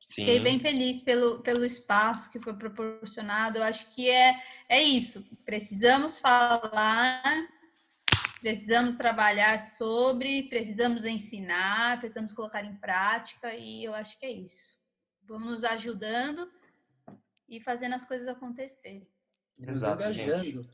[0.00, 0.22] Sim.
[0.22, 3.58] Fiquei bem feliz pelo, pelo espaço que foi proporcionado.
[3.58, 4.34] Eu acho que é,
[4.68, 5.24] é isso.
[5.44, 7.46] Precisamos falar,
[8.40, 14.78] precisamos trabalhar sobre, precisamos ensinar, precisamos colocar em prática, e eu acho que é isso.
[15.28, 16.50] Vamos nos ajudando
[17.48, 19.06] e fazendo as coisas acontecerem.
[19.58, 20.66] Exato, engajando.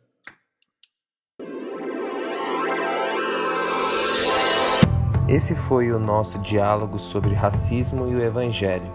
[5.28, 8.93] Esse foi o nosso diálogo sobre racismo e o Evangelho.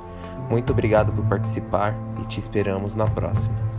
[0.49, 3.70] Muito obrigado por participar e te esperamos na próxima.